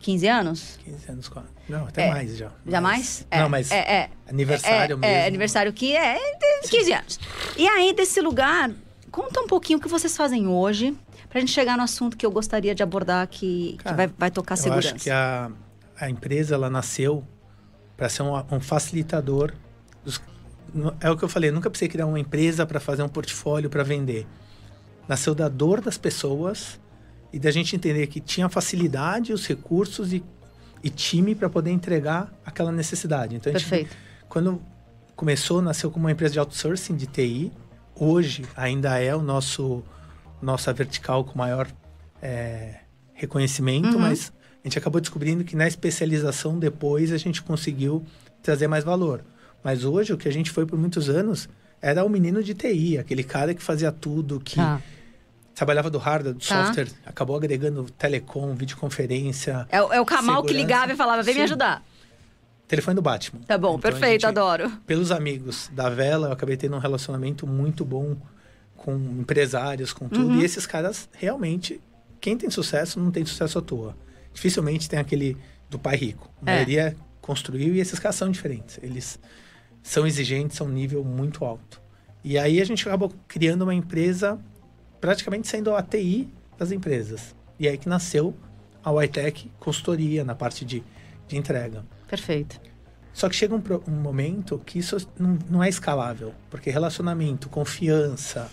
[0.00, 0.78] 15 anos?
[0.84, 1.48] 15 anos quase.
[1.68, 2.10] Não, até É.
[2.10, 2.50] mais já.
[2.66, 3.26] Já mais?
[3.30, 4.10] É, Não, mas É, é.
[4.28, 5.04] aniversário é, mesmo.
[5.04, 6.16] É, aniversário que é
[6.62, 7.20] de 15 anos.
[7.56, 8.70] E aí, desse lugar,
[9.10, 10.96] conta um pouquinho o que vocês fazem hoje,
[11.28, 14.30] pra gente chegar no assunto que eu gostaria de abordar, que, que Cara, vai, vai
[14.30, 14.94] tocar Eu segurança.
[14.94, 15.50] acho que a,
[15.98, 17.24] a empresa ela nasceu
[17.96, 19.52] para ser um, um facilitador.
[20.04, 20.20] Dos,
[21.00, 23.70] é o que eu falei, eu nunca precisei criar uma empresa para fazer um portfólio
[23.70, 24.26] para vender.
[25.06, 26.80] Nasceu da dor das pessoas
[27.32, 30.22] e da gente entender que tinha facilidade, os recursos e,
[30.82, 33.36] e time para poder entregar aquela necessidade.
[33.36, 33.96] Então, a gente, Perfeito.
[34.28, 34.60] quando
[35.14, 37.52] começou, nasceu como uma empresa de outsourcing de TI.
[37.94, 39.82] Hoje ainda é o nosso
[40.40, 41.68] nossa vertical com maior
[42.20, 42.80] é,
[43.12, 44.00] reconhecimento, Uhum.
[44.00, 44.32] mas
[44.64, 48.04] a gente acabou descobrindo que na especialização depois a gente conseguiu
[48.42, 49.24] trazer mais valor.
[49.62, 51.48] Mas hoje o que a gente foi por muitos anos
[51.80, 54.80] era o menino de TI, aquele cara que fazia tudo, que Tá.
[55.54, 56.64] Trabalhava do hardware, do Tá.
[56.66, 61.34] software, acabou agregando telecom, videoconferência, É, o- é o Kamal que ligava e falava, vem
[61.34, 61.44] me Sim.
[61.44, 61.82] ajudar.
[62.68, 63.40] telefone do Batman.
[63.46, 64.70] Tá bom, Então, perfeito, gente- adoro.
[64.86, 68.16] pelos amigos da Vela, eu acabei tendo um relacionamento muito bom
[68.74, 70.28] com empresários, com tudo.
[70.28, 70.40] Uhum.
[70.40, 71.82] E esses caras, realmente,
[72.18, 73.94] quem tem sucesso não tem sucesso à toa.
[74.32, 75.36] Dificilmente tem aquele
[75.68, 76.30] do pai rico.
[76.46, 76.54] A É.
[76.54, 78.78] maioria construiu e esses caras são diferentes.
[78.82, 79.18] Eles
[79.82, 81.78] são exigentes a um nível muito alto.
[82.24, 84.38] E aí a gente acabou criando uma empresa
[85.02, 87.34] praticamente sendo a TI das empresas.
[87.58, 88.34] E aí que nasceu
[88.84, 90.82] a Ytech consultoria na parte de,
[91.28, 91.84] de entrega.
[92.08, 92.58] Perfeito.
[93.12, 96.32] Só que chega um, um momento que isso não, não é escalável.
[96.48, 98.48] Porque relacionamento, confiança,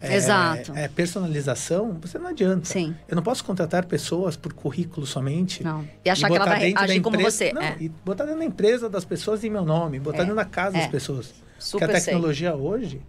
[0.00, 0.72] é, Exato.
[0.76, 2.64] é personalização, você não adianta.
[2.64, 2.94] Sim.
[3.08, 5.64] Eu não posso contratar pessoas por currículo somente.
[5.64, 5.84] Não.
[6.04, 7.52] E achar e que ela vai agir como empresa- você.
[7.52, 7.76] Não, é.
[7.80, 10.76] e botar dentro da empresa das pessoas em meu nome, botar É, dentro da casa
[10.76, 10.80] é.
[10.82, 11.34] das pessoas.
[11.58, 12.12] Super Porque a sei.
[12.14, 13.02] tecnologia hoje,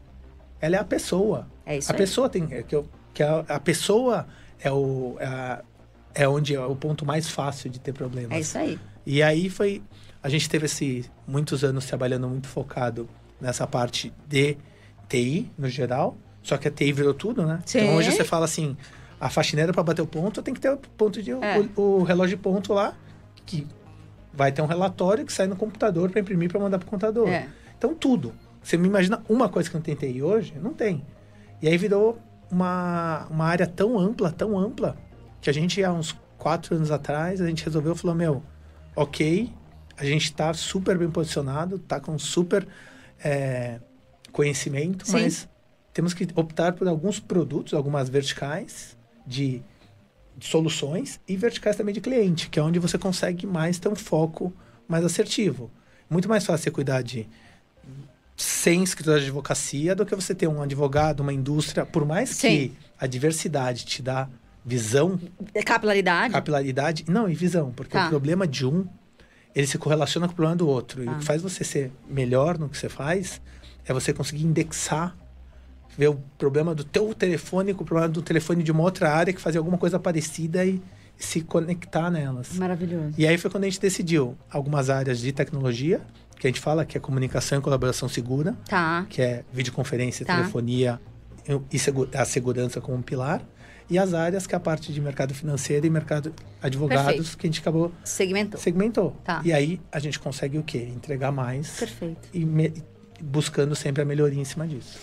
[0.60, 1.47] ela é a pessoa.
[1.70, 1.98] É isso a aí.
[1.98, 2.48] pessoa tem.
[2.52, 4.28] é que, eu, que a, a pessoa
[4.60, 5.62] é, o, é, a-
[6.16, 8.32] é onde é o ponto mais fácil de ter problemas.
[8.38, 8.80] É isso aí.
[9.06, 9.82] E aí foi.
[10.22, 13.08] A gente teve esse, muitos anos trabalhando muito focado
[13.40, 14.58] nessa parte de
[15.08, 16.18] TI, no geral.
[16.44, 17.62] Só que a TI virou tudo, né?
[17.66, 17.80] Sim.
[17.82, 18.76] Então hoje você fala assim:
[19.20, 21.60] a faxineira para bater o ponto tem que ter o ponto de, É.
[21.78, 22.96] o, o relógio de ponto lá,
[23.46, 23.68] que
[24.34, 27.28] vai ter um relatório que sai no computador para imprimir para mandar para o computador.
[27.30, 27.48] É.
[27.78, 28.34] Então tudo.
[28.62, 30.54] Você me imagina uma coisa que não tem TI hoje?
[30.62, 31.06] Não tem.
[31.62, 32.17] E aí virou
[32.50, 34.98] uma, uma área tão ampla, tão ampla,
[35.41, 38.43] que a gente, há uns quatro anos atrás, a gente resolveu, falou, meu,
[38.95, 39.52] ok,
[39.98, 42.67] a gente está super bem posicionado, está com super
[43.24, 43.80] é,
[44.32, 45.13] conhecimento, Sim.
[45.13, 45.50] mas
[45.93, 49.62] temos que optar por alguns produtos, algumas verticais de,
[50.38, 53.95] de soluções e verticais também de cliente, que é onde você consegue mais ter um
[53.95, 54.54] foco
[54.88, 55.69] mais assertivo.
[56.10, 57.28] Muito mais fácil você cuidar de
[58.43, 62.47] 100 escritórios de advocacia do que você ter um advogado, uma indústria, por mais Sim.
[62.47, 64.28] que a diversidade te dá
[64.65, 65.19] visão,
[65.65, 66.34] Capilaridade?
[66.34, 68.06] capilaridade, não, e visão, porque Tá.
[68.06, 68.86] o problema de um,
[69.56, 71.02] ele se correlaciona com o problema do outro.
[71.02, 71.12] E Tá.
[71.13, 73.41] o que faz você ser melhor no que você faz
[73.86, 75.15] é você conseguir indexar,
[75.97, 79.34] ver o problema do teu telefone com o problema do telefone de uma outra área
[79.34, 80.82] que fazia alguma coisa parecida e,
[81.19, 82.54] e se conectar nelas.
[82.54, 83.15] Maravilhoso.
[83.17, 85.99] E aí foi quando a gente decidiu algumas áreas de tecnologia,
[86.39, 89.06] que a gente fala que é comunicação e colaboração segura, Tá.
[89.10, 90.38] que é videoconferência, Tá.
[90.38, 90.99] telefonia
[91.71, 93.41] e segu- a segurança como um pilar.
[93.89, 97.38] E as áreas que é a parte de mercado financeiro e mercado advogados, Perfeito.
[97.39, 98.60] que a gente acabou Segmentou.
[98.60, 99.12] segmentou.
[99.23, 99.41] Tá.
[99.43, 100.88] E aí a gente consegue o quê?
[100.95, 102.30] Entregar mais Perfeito.
[102.34, 102.71] e me-
[103.21, 104.99] buscando sempre a melhoria em cima disso.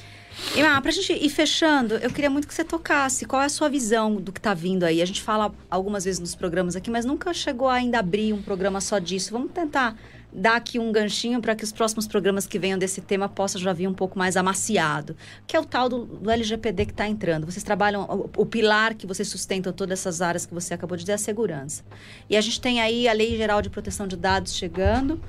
[0.55, 3.25] E, ah, pra gente ir fechando, eu queria muito que você tocasse.
[3.25, 5.01] Qual é a sua visão do que tá vindo aí?
[5.03, 8.40] A gente fala algumas vezes nos programas aqui, mas nunca chegou a ainda abrir um
[8.42, 9.33] programa só disso.
[9.33, 9.96] Vamos tentar
[10.33, 13.73] dar aqui um ganchinho para que os próximos programas que venham desse tema possam já
[13.73, 15.17] vir um pouco mais amaciado.
[15.47, 17.47] Que é o tal do, do LGPD que está entrando.
[17.47, 21.05] Vocês trabalham, o, o pilar que vocês sustentam todas essas áreas que você acabou de
[21.05, 21.85] dizer é a segurança.
[22.29, 25.21] E a gente tem aí a Lei Geral de Proteção de Dados chegando.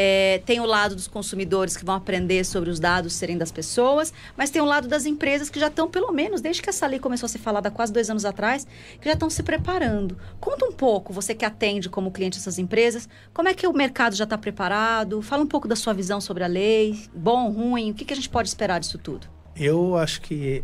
[0.00, 4.12] É, tem o lado dos consumidores que vão aprender sobre os dados serem das pessoas,
[4.36, 7.00] mas tem o lado das empresas que já estão, pelo menos, desde que essa lei
[7.00, 8.64] começou a ser falada há quase dois anos atrás,
[9.00, 10.16] que já estão se preparando.
[10.38, 14.14] Conta um pouco, você que atende como cliente essas empresas, como é que o mercado
[14.14, 15.20] já está preparado?
[15.20, 18.16] Fala um pouco da sua visão sobre a lei, bom, ruim, o que, que a
[18.16, 19.26] gente pode esperar disso tudo?
[19.56, 20.62] Eu acho que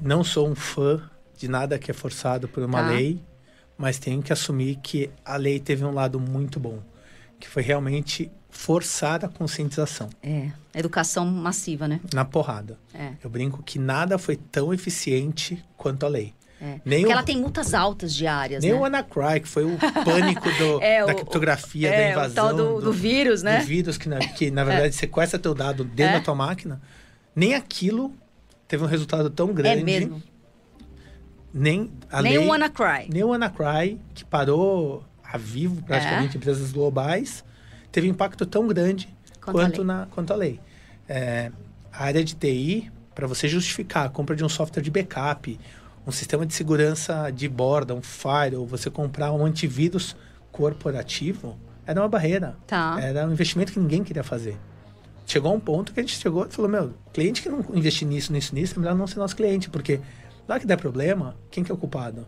[0.00, 1.02] não sou um fã
[1.36, 2.88] de nada que é forçado por uma Tá.
[2.92, 3.22] lei,
[3.76, 6.78] mas tenho que assumir que a lei teve um lado muito bom,
[7.38, 12.00] que foi realmente forçar a conscientização É, educação massiva, né?
[12.14, 12.78] na porrada.
[12.94, 13.10] É.
[13.22, 16.32] Eu brinco que nada foi tão eficiente quanto a lei.
[16.62, 16.80] É.
[16.84, 18.78] Nem Porque o- ela tem multas altas diárias, Nem né?
[18.78, 22.30] o WannaCry, que foi o pânico do- É, da o- criptografia, da é, invasão.
[22.46, 23.58] o tal do, do vírus, né?
[23.58, 26.18] do vírus que na, que, na verdade, sequestra teu dado dentro É.
[26.18, 26.80] da tua máquina.
[27.34, 28.14] Nem aquilo
[28.68, 29.80] teve um resultado tão grande.
[29.80, 30.22] é mesmo.
[31.52, 33.08] Nem a Nem lei, o WannaCry.
[33.10, 36.38] nem o WannaCry, que parou a vivo praticamente É.
[36.38, 37.44] empresas globais,
[37.94, 39.08] teve impacto tão grande
[39.40, 39.86] Quanto a quanto, lei.
[39.86, 40.60] na, quanto a lei.
[41.08, 41.52] É,
[41.92, 45.60] a área de TI, para você justificar a compra de um software de backup,
[46.04, 50.16] um sistema de segurança de borda, um firewall, você comprar um antivírus
[50.50, 52.56] corporativo, era uma barreira.
[52.66, 52.96] Tá.
[53.00, 54.58] Era um investimento que ninguém queria fazer.
[55.24, 58.08] Chegou a um ponto que a gente chegou e falou, meu, cliente que não investir
[58.08, 60.00] nisso, nisso, nisso, é melhor não ser nosso cliente, porque
[60.48, 62.26] lá que der problema, quem que é o culpado?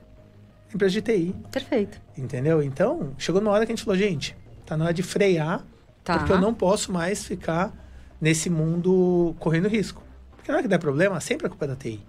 [0.71, 2.01] A empresa de TI, Perfeito.
[2.17, 2.63] entendeu?
[2.63, 5.65] Então, chegou uma hora que a gente falou, gente, tá na hora de frear,
[6.05, 6.19] Tá.
[6.19, 7.73] porque eu não posso mais ficar
[8.21, 10.03] nesse mundo correndo risco.
[10.37, 12.01] Porque na hora que der problema, sempre a culpa é da TI.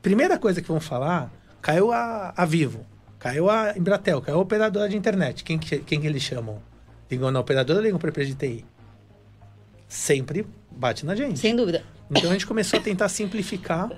[0.00, 1.30] Primeira coisa que vão falar,
[1.60, 2.86] caiu a, a Vivo,
[3.18, 5.42] caiu a Embratel, caiu a operadora de internet.
[5.44, 6.62] Quem que, quem que eles chamam?
[7.10, 8.64] Ligam na operadora ou ligam para a empresa de TI?
[9.88, 11.38] Sempre bate na gente.
[11.38, 11.82] Sem dúvida.
[12.10, 13.90] Então a gente começou a tentar simplificar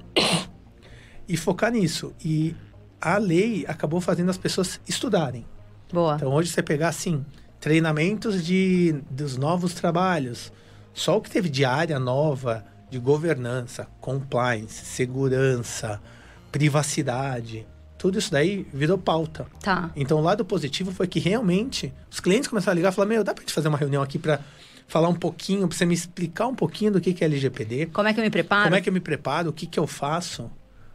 [1.28, 2.14] e focar nisso.
[2.24, 2.54] E
[3.00, 5.46] a lei acabou fazendo as pessoas estudarem.
[5.92, 6.14] Boa.
[6.16, 7.24] Então hoje você pegar assim,
[7.62, 10.52] treinamentos de dos novos trabalhos,
[10.92, 16.02] só o que teve de área nova de governança, compliance, segurança,
[16.50, 17.64] privacidade,
[17.96, 19.46] tudo isso daí virou pauta.
[19.60, 19.92] Tá.
[19.94, 23.24] Então, o lado positivo foi que realmente os clientes começaram a ligar e falaram: Meu,
[23.24, 24.40] dá pra gente fazer uma reunião aqui para
[24.88, 27.86] falar um pouquinho, pra você me explicar um pouquinho do que, que é LGPD?
[27.86, 28.64] Como é que eu me preparo?
[28.64, 29.50] Como é que eu me preparo?
[29.50, 30.50] O que, que eu faço?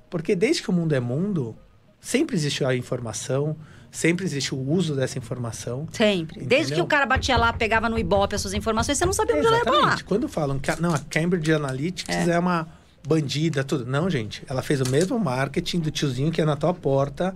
[0.10, 1.56] Porque desde que o mundo é mundo,
[2.02, 3.56] sempre existe a informação,
[3.98, 5.88] sempre existe o uso dessa informação.
[5.92, 6.40] Sempre.
[6.42, 6.76] Desde Entendeu?
[6.76, 9.48] que o cara batia lá, pegava no Ibope as suas informações, você não sabia onde
[9.48, 9.78] ela ia pra lá.
[9.80, 10.04] Exatamente.
[10.04, 12.38] Quando falam que a, não, a Cambridge Analytics é.
[12.38, 12.68] uma
[13.06, 13.86] bandida, tudo.
[13.88, 14.44] Não, gente.
[14.48, 17.36] Ela fez o mesmo marketing do tiozinho que ia na tua porta,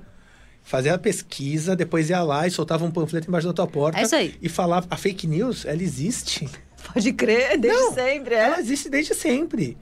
[0.62, 4.00] fazia a pesquisa, depois ia lá e soltava um panfleto embaixo da tua porta.
[4.00, 4.36] É isso aí.
[4.40, 4.86] E falava.
[4.92, 6.48] A fake news, ela existe.
[6.94, 8.36] Pode crer, desde Não, sempre.
[8.36, 8.40] É.
[8.46, 9.78] Ela existe desde sempre.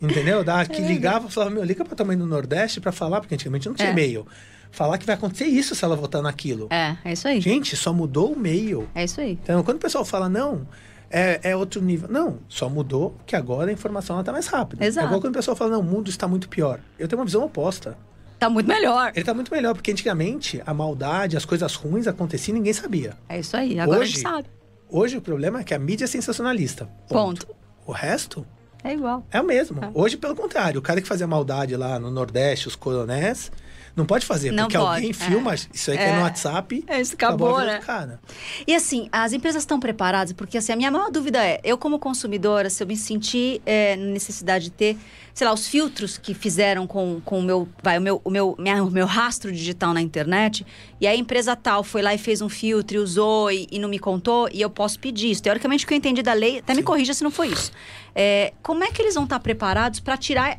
[0.00, 0.44] Entendeu?
[0.44, 3.66] Da, que ligava, falava, meu, liga pra tua mãe no Nordeste pra falar, porque antigamente
[3.66, 3.92] não tinha É.
[3.92, 4.26] e-mail.
[4.70, 6.68] Falar que vai acontecer isso se ela votar naquilo.
[6.70, 7.40] É, é isso aí.
[7.40, 8.88] Gente, só mudou o meio.
[8.94, 9.32] É isso aí.
[9.42, 10.66] Então, quando o pessoal fala, não,
[11.10, 12.08] é, é outro nível.
[12.08, 14.84] Não, só mudou que agora a informação está mais rápida.
[14.84, 15.06] Exato.
[15.06, 16.80] É igual quando o pessoal fala, não, o mundo está muito pior.
[16.98, 17.96] Eu tenho uma visão oposta.
[18.38, 19.08] Tá muito melhor.
[19.10, 23.14] Ele está muito melhor, porque antigamente a maldade, as coisas ruins aconteciam e ninguém sabia.
[23.28, 23.80] É isso aí.
[23.80, 24.48] Agora a Hoje- gente sabe.
[24.88, 26.88] Hoje o problema é que a mídia é sensacionalista.
[27.08, 27.48] Ponto.
[27.84, 28.46] O resto
[28.84, 29.26] É igual.
[29.30, 29.84] é o mesmo.
[29.84, 29.90] É.
[29.92, 33.50] Hoje, pelo contrário, o cara que fazia maldade lá no Nordeste, os coronéis,
[33.98, 35.12] não pode fazer, Não porque pode, alguém é.
[35.12, 36.16] filma isso aí que é É.
[36.16, 36.84] no WhatsApp.
[36.86, 37.78] É, isso acabou, vida né?
[37.80, 38.20] Cara.
[38.66, 40.32] E assim, as empresas estão preparadas?
[40.32, 43.96] Porque assim, a minha maior dúvida é, eu como consumidora, se eu me sentir é,
[43.96, 44.96] necessidade de ter,
[45.34, 48.54] sei lá, os filtros que fizeram com, com o meu, vai, o meu, o meu,
[48.58, 50.64] minha- o meu rastro digital na internet,
[51.00, 53.88] e a empresa tal foi lá e fez um filtro e usou e, e não
[53.88, 55.42] me contou, e eu posso pedir isso.
[55.42, 57.72] Teoricamente, o que eu entendi da lei, até me corrija se não foi isso.
[58.14, 60.58] É, como é que eles vão estar preparados para tirar,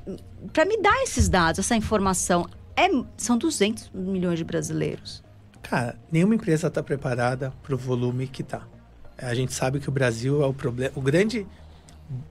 [0.54, 2.46] para me dar esses dados, essa informação?
[2.80, 5.24] É, são 200 milhões de brasileiros.
[5.62, 8.66] Cara, nenhuma empresa está preparada para o volume que tá.
[9.18, 10.92] A gente sabe que o Brasil é o problema.
[10.96, 11.46] O grande.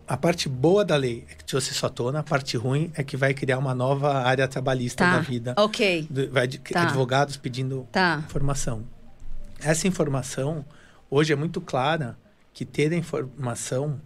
[0.09, 3.17] A parte boa da lei é que trouxe sua tona, a parte ruim é que
[3.17, 5.13] vai criar uma nova área trabalhista Tá.
[5.17, 5.55] da vida.
[5.57, 6.05] Ok.
[6.11, 6.83] Do- Vai de- Tá.
[6.83, 8.21] advogados pedindo Tá.
[8.27, 8.83] informação.
[9.61, 10.65] Essa informação
[11.09, 12.19] hoje é muito clara
[12.53, 14.01] que ter a informação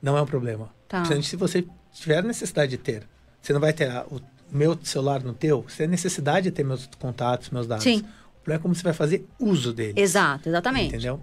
[0.00, 0.70] não é um problema.
[0.86, 1.04] Tá.
[1.22, 3.02] Se você tiver necessidade de ter,
[3.42, 6.64] você não vai ter a- o meu celular no teu, você tem necessidade de ter
[6.64, 7.84] meus contatos, meus dados.
[7.84, 7.98] Sim.
[7.98, 9.94] O problema é como você vai fazer uso deles.
[9.96, 10.88] Exato, exatamente.
[10.88, 11.20] Entendeu?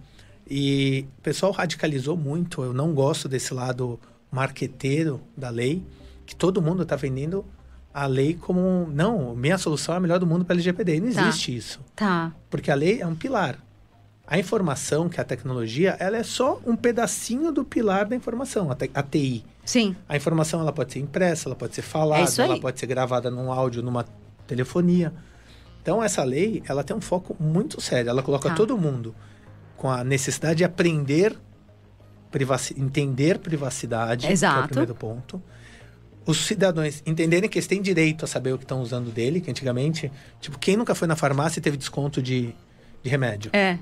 [0.50, 2.62] E o pessoal radicalizou muito.
[2.64, 4.00] Eu não gosto desse lado
[4.32, 5.84] marqueteiro da lei,
[6.26, 7.44] que todo mundo está vendendo
[7.94, 11.00] a lei como não, minha solução é a melhor do mundo para LGPD.
[11.00, 11.28] Não Tá.
[11.30, 12.32] existe isso, Tá.
[12.50, 13.58] porque a lei é um pilar.
[14.28, 18.72] A informação, que é a tecnologia, ela é só um pedacinho do pilar da informação,
[18.72, 19.46] a, a TI.
[19.64, 19.96] Sim.
[20.10, 23.30] A informação ela pode ser impressa, ela pode ser falada, É ela pode ser gravada
[23.30, 24.04] num áudio, numa
[24.48, 25.14] telefonia.
[25.82, 28.10] Então essa lei, ela tem um foco muito sério.
[28.10, 28.56] Ela coloca Tá.
[28.56, 29.14] todo mundo
[29.78, 31.38] com a necessidade de aprender
[32.32, 34.68] privaci entender privacidade, que é o Exato.
[34.70, 35.42] primeiro ponto.
[36.26, 39.50] Os cidadãos entenderem que eles têm direito a saber o que estão usando dele, que
[39.52, 40.12] antigamente,
[40.42, 42.54] tipo, quem nunca foi na farmácia e teve desconto de,
[43.04, 43.52] de remédio?
[43.54, 43.78] É.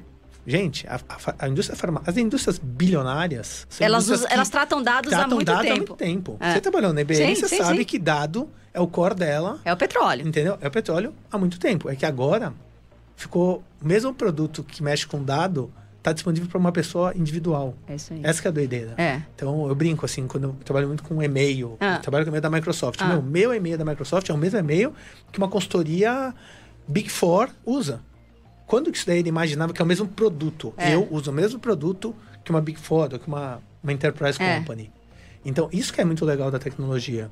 [0.46, 2.02] Gente, a, a a indústria farmá...
[2.06, 5.78] as indústrias bilionárias, Elas, indústrias elas tratam dados há tratam muito dado há tempo.
[5.78, 6.38] muito tempo.
[6.40, 6.54] É.
[6.54, 7.86] Você trabalhou na IBM, Sim, você sim, sabe sim.
[7.86, 10.28] que dado é o core dela, É o petróleo.
[10.28, 10.58] entendeu?
[10.60, 11.90] É o petróleo há muito tempo.
[11.90, 12.54] É que agora
[13.16, 17.74] ficou o mesmo produto que mexe com dado está disponível para uma pessoa individual.
[17.88, 18.20] É isso aí.
[18.24, 18.94] Essa que é a doideira.
[18.98, 19.22] É.
[19.36, 22.00] Então eu brinco assim, quando eu trabalho muito com e-mail, Ah.
[22.00, 23.00] trabalho com e-mail da Microsoft.
[23.02, 23.08] Ah.
[23.08, 24.94] Meu, meu e-mail da Microsoft é o mesmo e-mail
[25.32, 26.34] que uma consultoria
[26.86, 28.02] Big Four usa.
[28.74, 30.74] Quando que isso daí ele imaginava que é o mesmo produto?
[30.78, 30.96] É.
[30.96, 34.58] Eu uso o mesmo produto que uma Big Four, ou que uma, uma Enterprise É.
[34.58, 34.92] Company.
[35.46, 37.30] Então, isso que é muito legal da tecnologia.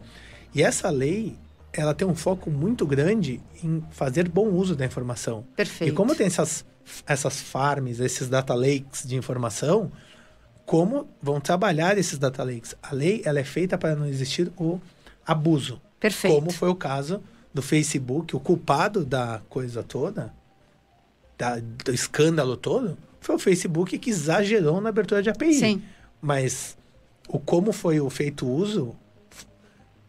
[0.54, 1.36] E essa lei,
[1.73, 5.43] ela tem um foco muito grande em fazer bom uso da informação.
[5.56, 5.91] Perfeito.
[5.91, 6.63] E como tem essas,
[7.08, 9.91] essas farms, esses data lakes de informação,
[10.63, 12.75] como vão trabalhar esses data lakes?
[12.84, 14.80] A lei ela é feita para não existir o
[15.25, 15.82] abuso.
[15.99, 16.36] Perfeito.
[16.36, 17.19] Como foi o caso
[17.51, 20.32] do Facebook, o culpado da coisa toda,
[21.41, 25.54] da- do escândalo todo, foi o Facebook que exagerou na abertura de API.
[25.56, 25.82] Sim.
[26.21, 26.77] Mas
[27.27, 28.95] o como foi o feito uso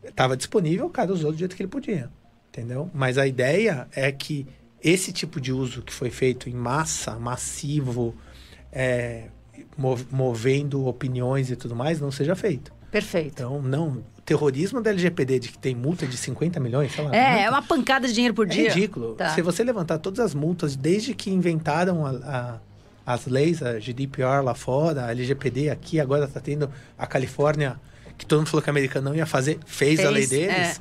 [0.07, 2.11] estava disponível, o cara usou do jeito que ele podia,
[2.51, 2.91] entendeu?
[2.93, 4.47] Mas a ideia é que
[4.83, 8.15] esse tipo de uso que foi feito em massa, massivo,
[8.71, 9.29] é,
[9.79, 12.73] mov- movendo opiniões e tudo mais, não seja feito.
[12.91, 13.29] Perfeito.
[13.37, 14.05] Então, não.
[14.25, 17.15] Terrorismo da LGPD de que tem multa de 50 milhões, sei lá.
[17.15, 18.73] É, é uma pancada de dinheiro por é dia.
[18.73, 19.15] ridículo.
[19.15, 19.31] Tá.
[19.35, 22.59] Se você levantar todas as multas desde que inventaram a- a-
[23.15, 27.81] as leis, a GDPR lá fora, a LGPD aqui, agora está tendo a Califórnia,
[28.17, 30.81] que todo mundo falou que a americana não ia fazer, fez, a Fez, lei deles.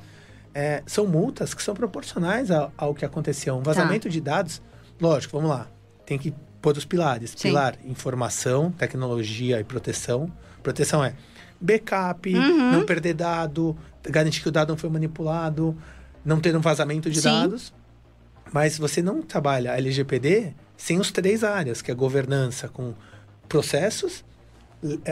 [0.54, 3.56] É, são multas que são proporcionais ao, ao que aconteceu.
[3.56, 4.62] Um vazamento de dados,
[5.00, 5.68] lógico, vamos lá.
[6.06, 6.32] Tem que
[6.62, 7.32] pôr os pilares.
[7.36, 7.48] Sim.
[7.50, 10.32] Pilar, informação, tecnologia e proteção.
[10.62, 11.16] Proteção é
[11.62, 12.72] backup, Uhum.
[12.72, 15.76] não perder dado, garantir que o dado não foi manipulado,
[16.26, 17.30] não ter um vazamento de Sim.
[17.30, 17.74] dados.
[18.52, 22.94] Mas você não trabalha LGPD sem os três áreas, que é governança com
[23.48, 24.24] processos,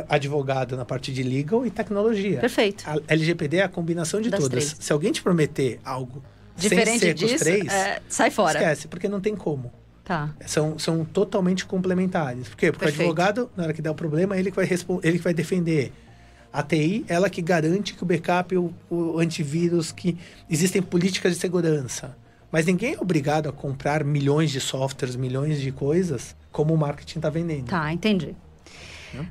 [0.07, 2.39] advogado na parte de legal e tecnologia.
[2.39, 2.83] Perfeito.
[2.87, 4.65] A LGPD é a combinação de Das todas.
[4.65, 4.75] três.
[4.85, 6.23] Se alguém te prometer algo
[6.57, 8.57] Diferente sem ser disso, com os três, é, sai fora.
[8.59, 9.71] esquece, porque não tem como.
[10.03, 10.31] Tá.
[10.47, 12.49] São, são totalmente complementares.
[12.49, 12.71] Por quê?
[12.71, 13.07] Porque Perfeito.
[13.07, 14.67] o advogado, na hora que der o problema, ele que vai,
[15.03, 15.93] ele que vai defender.
[16.51, 20.17] A TI, ela que garante que o backup, o, o antivírus, que
[20.49, 22.17] existem políticas de segurança.
[22.51, 27.19] Mas ninguém é obrigado a comprar milhões de softwares, milhões de coisas, como o marketing
[27.19, 27.65] está vendendo.
[27.65, 28.35] Tá, entendi.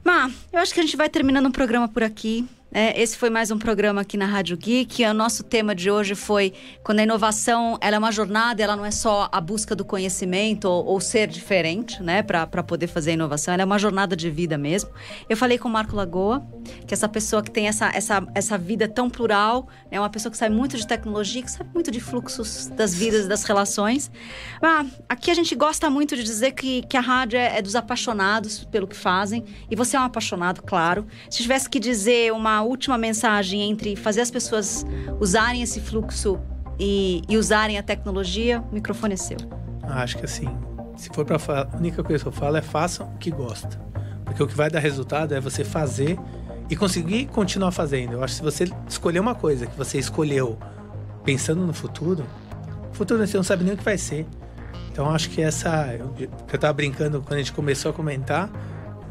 [0.04, 2.48] Má, eu acho que a gente vai terminando o programa por aqui.
[2.70, 2.92] Né?
[2.96, 5.04] esse foi mais um programa aqui na Rádio Geek.
[5.04, 6.52] O nosso tema de hoje foi
[6.82, 10.66] quando a inovação ela é uma jornada, ela não é só a busca do conhecimento
[10.66, 13.54] ou, ou ser diferente, né, para poder fazer a inovação.
[13.54, 14.90] Ela é uma jornada de vida mesmo.
[15.28, 16.46] Eu falei com o Marco Lagoa,
[16.86, 20.10] que é essa pessoa que tem essa, essa, essa vida tão plural, é né, uma
[20.10, 23.44] pessoa que sabe muito de tecnologia, que sabe muito de fluxos das vidas e das
[23.44, 24.10] relações.
[24.62, 27.74] Ah, aqui a gente gosta muito de dizer que, que a rádio é, é dos
[27.74, 29.44] apaixonados pelo que fazem.
[29.70, 31.06] E você é um apaixonado, claro.
[31.30, 34.86] Se tivesse que dizer uma última mensagem entre fazer as pessoas
[35.20, 36.38] usarem esse fluxo
[36.78, 39.38] e, e usarem a tecnologia, o microfone é seu.
[39.82, 40.48] Acho que assim,
[40.96, 43.80] se for para falar, a única coisa que eu falo é façam o que gosta.
[44.24, 46.18] Porque o que vai dar resultado é você fazer
[46.68, 48.12] e conseguir continuar fazendo.
[48.12, 50.59] Eu acho que se você escolher uma coisa que você escolheu
[51.24, 52.24] pensando no futuro,
[52.90, 54.26] o futuro você não sabe nem o que vai ser.
[54.90, 55.94] Então acho que essa.
[55.94, 58.50] Eu, eu tava brincando quando a gente começou a comentar.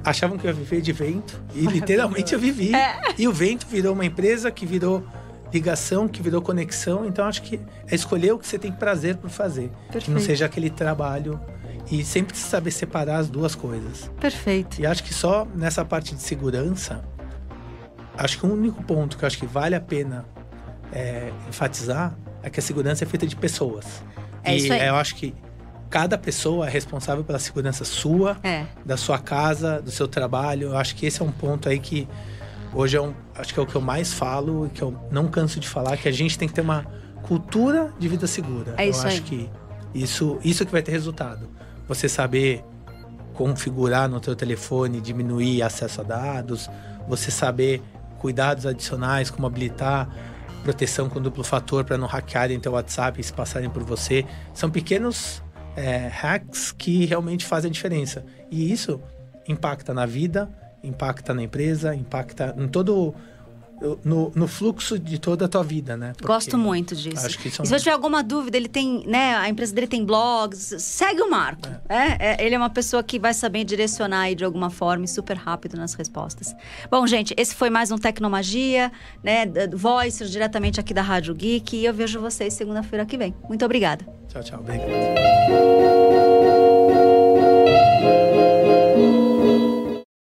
[0.09, 1.41] Achavam que eu ia viver de vento.
[1.53, 2.71] E literalmente eu vivi.
[3.17, 5.05] E o vento virou uma empresa que virou
[5.53, 7.05] ligação, que virou conexão.
[7.05, 9.69] Então acho que é escolher o que você tem prazer por fazer.
[9.69, 10.21] Que não Perfeito.
[10.21, 11.39] seja aquele trabalho.
[11.89, 14.11] E sempre saber separar as duas coisas.
[14.19, 14.81] Perfeito.
[14.81, 17.03] E acho que só nessa parte de segurança,
[18.17, 20.25] acho que o único ponto que eu acho que vale a pena
[20.91, 24.03] é, enfatizar é que a segurança é feita de pessoas.
[24.43, 24.85] É e isso aí.
[24.85, 25.33] eu acho que
[25.89, 28.65] cada pessoa é responsável pela segurança sua, É.
[28.85, 30.69] da sua casa, do seu trabalho.
[30.69, 32.07] Eu acho que esse é um ponto aí que
[32.73, 35.59] hoje é um, acho que é o que eu mais falo que eu não canso
[35.59, 36.85] de falar, que a gente tem que ter uma
[37.23, 38.73] cultura de vida segura.
[38.77, 39.21] É isso eu acho aí.
[39.21, 39.49] que
[39.93, 41.49] isso, isso que vai ter resultado.
[41.87, 42.63] Você saber
[43.33, 46.69] configurar no teu telefone, diminuir acesso a dados,
[47.07, 47.81] você saber
[48.19, 50.09] cuidados adicionais, como habilitar
[50.63, 54.25] proteção com duplo fator para não hackearem teu WhatsApp e se passarem por você.
[54.53, 55.41] São pequenos
[55.77, 58.25] é, hacks que realmente fazem a diferença.
[58.49, 58.99] E isso
[59.47, 60.49] impacta na vida,
[60.83, 63.13] impacta na empresa, impacta em todo
[64.03, 66.13] no, no fluxo de toda a tua vida, né?
[66.13, 67.25] Porque Gosto muito disso.
[67.25, 69.35] Acho que é E se eu tiver alguma dúvida, ele tem, né?
[69.35, 71.69] A empresa dele tem blogs, segue o Marco.
[71.87, 72.33] É.
[72.33, 75.37] é, ele é uma pessoa que vai saber direcionar aí de alguma forma e super
[75.37, 76.55] rápido nas respostas.
[76.89, 78.91] Bom, gente, esse foi mais um Tecnomagia,
[79.23, 79.45] né?
[79.73, 81.77] Voice, diretamente aqui da Rádio Geek.
[81.77, 83.35] E eu vejo vocês segunda-feira que vem.
[83.47, 84.05] Muito obrigada.
[84.27, 84.59] Tchau, tchau.
[84.59, 86.06] Obrigado.